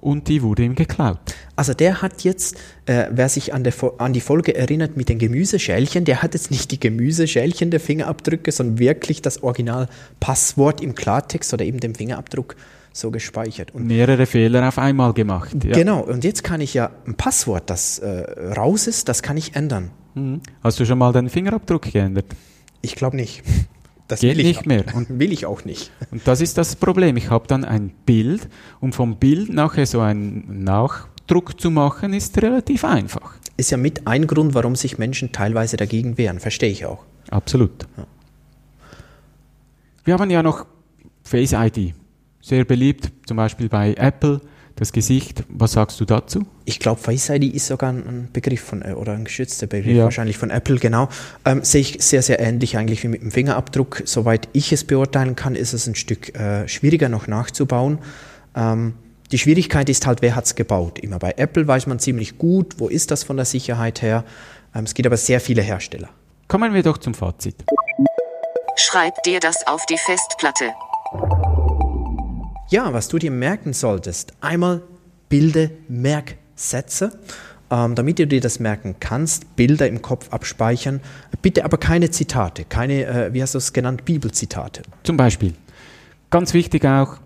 und 0.05 0.29
die 0.29 0.43
wurde 0.43 0.63
ihm 0.63 0.75
geklaut. 0.75 1.19
Also 1.57 1.73
der 1.73 2.03
hat 2.03 2.25
jetzt, 2.25 2.57
äh, 2.85 3.07
wer 3.11 3.31
sich 3.31 3.55
an, 3.55 3.65
der, 3.65 3.73
an 3.99 4.13
die 4.13 4.21
Folge 4.21 4.55
erinnert 4.55 4.97
mit 4.97 5.09
den 5.09 5.19
Gemüseschälchen, 5.19 6.05
der 6.05 6.23
hat 6.23 6.35
jetzt 6.35 6.51
nicht 6.51 6.71
die 6.71 6.79
Gemüseschälchen 6.79 7.71
der 7.71 7.81
Fingerabdrücke, 7.81 8.53
sondern 8.53 8.79
wirklich 8.79 9.23
das 9.23 9.43
Originalpasswort 9.43 10.83
im 10.83 10.95
Klartext 10.95 11.55
oder 11.55 11.65
eben 11.65 11.81
dem 11.81 11.95
Fingerabdruck 11.95 12.55
so 12.93 13.11
gespeichert. 13.11 13.75
Und 13.75 13.87
Mehrere 13.87 14.27
Fehler 14.27 14.69
auf 14.69 14.79
einmal 14.79 15.15
gemacht. 15.15 15.57
Ja. 15.65 15.73
Genau, 15.73 16.01
und 16.01 16.23
jetzt 16.23 16.45
kann 16.45 16.61
ich 16.61 16.75
ja 16.75 16.91
ein 17.07 17.15
Passwort, 17.15 17.71
das 17.71 17.99
äh, 17.99 18.53
raus 18.55 18.87
ist, 18.87 19.09
das 19.09 19.23
kann 19.23 19.39
ich 19.39 19.57
ändern. 19.57 19.91
Mhm. 20.15 20.41
Hast 20.63 20.79
du 20.79 20.85
schon 20.85 20.99
mal 20.99 21.13
deinen 21.13 21.31
Fingerabdruck 21.31 21.91
geändert? 21.91 22.27
Ich 22.83 22.95
glaube 22.95 23.17
nicht. 23.17 23.43
Das 24.09 24.21
Geht 24.21 24.37
will 24.37 24.47
ich 24.47 24.57
nicht 24.59 24.67
mehr. 24.67 24.85
Und 24.95 25.19
will 25.19 25.33
ich 25.33 25.47
auch 25.47 25.65
nicht. 25.65 25.91
Und 26.11 26.27
das 26.27 26.41
ist 26.41 26.59
das 26.59 26.77
Problem. 26.77 27.17
Ich 27.17 27.31
habe 27.31 27.47
dann 27.47 27.65
ein 27.65 27.91
Bild 28.05 28.49
und 28.81 28.95
vom 28.95 29.17
Bild 29.17 29.51
nachher 29.51 29.87
so 29.87 30.01
einen 30.01 30.63
Nachdruck 30.63 31.59
zu 31.59 31.71
machen, 31.71 32.13
ist 32.13 32.41
relativ 32.43 32.85
einfach. 32.85 33.35
Ist 33.57 33.71
ja 33.71 33.77
mit 33.77 34.07
ein 34.07 34.27
Grund, 34.27 34.55
warum 34.55 34.77
sich 34.77 34.99
Menschen 34.99 35.33
teilweise 35.33 35.77
dagegen 35.77 36.19
wehren. 36.19 36.41
Verstehe 36.41 36.71
ich 36.71 36.85
auch. 36.85 37.05
Absolut. 37.31 37.87
Wir 40.05 40.15
haben 40.15 40.31
ja 40.31 40.43
noch 40.43 40.67
Face 41.23 41.53
ID. 41.53 41.95
sehr 42.43 42.67
beliebt, 42.67 43.11
zum 43.27 43.39
Beispiel 43.39 43.71
bei 43.71 43.95
Apple, 43.95 44.41
das 44.77 44.93
Gesicht. 44.93 45.45
Was 45.49 45.73
sagst 45.73 46.01
du 46.01 46.05
dazu? 46.05 46.47
Ich 46.65 46.81
glaube, 46.81 47.01
Face 47.01 47.29
ID 47.31 47.55
ist 47.55 47.67
sogar 47.67 47.93
ein 47.93 48.29
Begriff 48.33 48.61
von, 48.61 48.83
äh, 48.83 48.93
oder 48.93 49.13
ein 49.13 49.25
geschützter 49.25 49.67
Begriff, 49.67 49.97
ja. 49.97 50.05
wahrscheinlich 50.05 50.37
von 50.37 50.51
Apple, 50.51 50.79
genau. 50.79 51.09
Ähm, 51.45 51.63
sehe 51.63 51.81
ich 51.81 51.99
sehr, 52.01 52.23
sehr 52.23 52.41
ähnlich 52.41 52.77
eigentlich 52.77 53.03
wie 53.05 53.09
mit 53.09 53.23
dem 53.23 53.31
Fingerabdruck. 53.31 54.03
Soweit 54.05 54.49
ich 54.53 54.73
es 54.73 54.85
beurteilen 54.85 55.37
kann, 55.37 55.55
ist 55.55 55.73
es 55.73 55.87
ein 55.87 55.95
Stück 55.95 56.35
äh, 56.35 56.67
schwieriger 56.69 57.09
noch 57.09 57.27
nachzubauen. 57.27 57.99
Ähm, 58.57 58.95
die 59.31 59.39
Schwierigkeit 59.39 59.89
ist 59.89 60.07
halt, 60.07 60.23
wer 60.23 60.37
hat 60.37 60.45
es 60.47 60.55
gebaut? 60.55 60.99
Immer 60.99 61.19
bei 61.19 61.35
Apple 61.37 61.67
weiß 61.67 61.87
man 61.87 61.99
ziemlich 61.99 62.39
gut, 62.39 62.79
wo 62.79 62.89
ist 62.89 63.11
das 63.11 63.25
von 63.25 63.37
der 63.37 63.47
Sicherheit 63.47 64.03
her. 64.03 64.25
Ähm, 64.75 64.85
es 64.85 64.95
gibt 64.95 65.07
aber 65.07 65.17
sehr 65.17 65.41
viele 65.41 65.63
Hersteller. 65.63 66.11
Kommen 66.49 66.75
wir 66.75 66.83
doch 66.83 66.99
zum 66.99 67.15
Fazit. 67.15 67.57
Schreib 68.77 69.23
dir 69.23 69.41
das 69.41 69.67
auf 69.67 69.87
die 69.87 69.97
Festplatte. 69.97 70.73
Ja, 72.71 72.93
was 72.95 73.09
du 73.09 73.19
dir 73.19 73.31
merken 73.31 73.75
solltest, 73.75 74.33
einmal 74.41 74.83
bilde 75.29 75.71
Merksätze, 75.89 77.19
ähm, 77.71 77.95
damit 77.95 78.19
du 78.19 78.27
dir 78.27 78.41
das 78.41 78.59
merken 78.59 78.97
kannst, 79.01 79.55
Bilder 79.55 79.87
im 79.87 80.01
Kopf 80.01 80.33
abspeichern, 80.33 81.01
bitte 81.43 81.65
aber 81.67 81.77
keine 81.77 82.11
Zitate, 82.11 82.65
keine, 82.65 83.05
äh, 83.05 83.35
wie 83.35 83.43
hast 83.43 83.55
du 83.55 83.59
es 83.59 83.75
genannt, 83.75 84.07
Bibelzitate. 84.07 84.83
Zum 85.03 85.19
Beispiel, 85.19 85.53
ganz 86.31 86.55
wichtig 86.55 86.87
auch, 86.87 87.19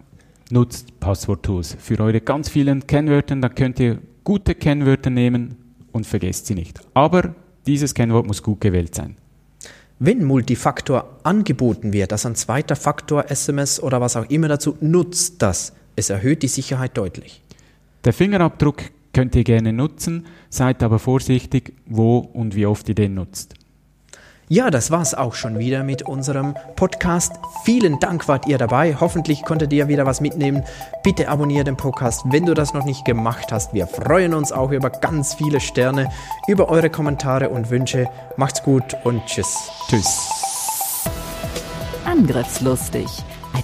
nutzt 0.50 0.98
Passworttools 0.98 1.76
für 1.78 2.00
eure 2.00 2.20
ganz 2.20 2.48
vielen 2.48 2.86
Kennwörter, 2.86 3.36
da 3.36 3.48
könnt 3.48 3.78
ihr 3.78 3.98
gute 4.24 4.56
Kennwörter 4.56 5.10
nehmen 5.10 5.56
und 5.92 6.04
vergesst 6.04 6.46
sie 6.46 6.56
nicht. 6.56 6.80
Aber 6.94 7.34
dieses 7.64 7.94
Kennwort 7.94 8.26
muss 8.26 8.42
gut 8.42 8.60
gewählt 8.60 8.94
sein. 8.94 9.14
Wenn 10.00 10.24
Multifaktor 10.24 11.18
angeboten 11.24 11.92
wird, 11.92 12.12
also 12.12 12.28
ein 12.28 12.36
zweiter 12.36 12.76
Faktor, 12.76 13.30
SMS 13.30 13.82
oder 13.82 14.00
was 14.00 14.16
auch 14.16 14.30
immer 14.30 14.46
dazu, 14.46 14.76
nutzt 14.80 15.42
das. 15.42 15.72
Es 15.96 16.08
erhöht 16.08 16.44
die 16.44 16.48
Sicherheit 16.48 16.96
deutlich. 16.96 17.42
Der 18.04 18.12
Fingerabdruck 18.12 18.82
könnt 19.12 19.34
ihr 19.34 19.42
gerne 19.42 19.72
nutzen, 19.72 20.26
seid 20.50 20.84
aber 20.84 21.00
vorsichtig, 21.00 21.74
wo 21.86 22.18
und 22.18 22.54
wie 22.54 22.66
oft 22.66 22.88
ihr 22.88 22.94
den 22.94 23.14
nutzt. 23.14 23.54
Ja, 24.50 24.70
das 24.70 24.90
war's 24.90 25.12
auch 25.12 25.34
schon 25.34 25.58
wieder 25.58 25.82
mit 25.82 26.02
unserem 26.02 26.54
Podcast. 26.74 27.32
Vielen 27.64 28.00
Dank 28.00 28.28
wart 28.28 28.46
ihr 28.46 28.56
dabei. 28.56 28.96
Hoffentlich 28.98 29.42
konntet 29.42 29.74
ihr 29.74 29.88
wieder 29.88 30.06
was 30.06 30.22
mitnehmen. 30.22 30.64
Bitte 31.02 31.28
abonniere 31.28 31.64
den 31.64 31.76
Podcast, 31.76 32.22
wenn 32.30 32.46
du 32.46 32.54
das 32.54 32.72
noch 32.72 32.86
nicht 32.86 33.04
gemacht 33.04 33.52
hast. 33.52 33.74
Wir 33.74 33.86
freuen 33.86 34.32
uns 34.32 34.50
auch 34.50 34.70
über 34.70 34.88
ganz 34.88 35.34
viele 35.34 35.60
Sterne, 35.60 36.10
über 36.46 36.70
eure 36.70 36.88
Kommentare 36.88 37.50
und 37.50 37.68
Wünsche. 37.68 38.08
Macht's 38.36 38.62
gut 38.62 38.96
und 39.04 39.26
tschüss. 39.26 39.70
Tschüss. 39.90 40.30
Angriffslustig 42.06 43.06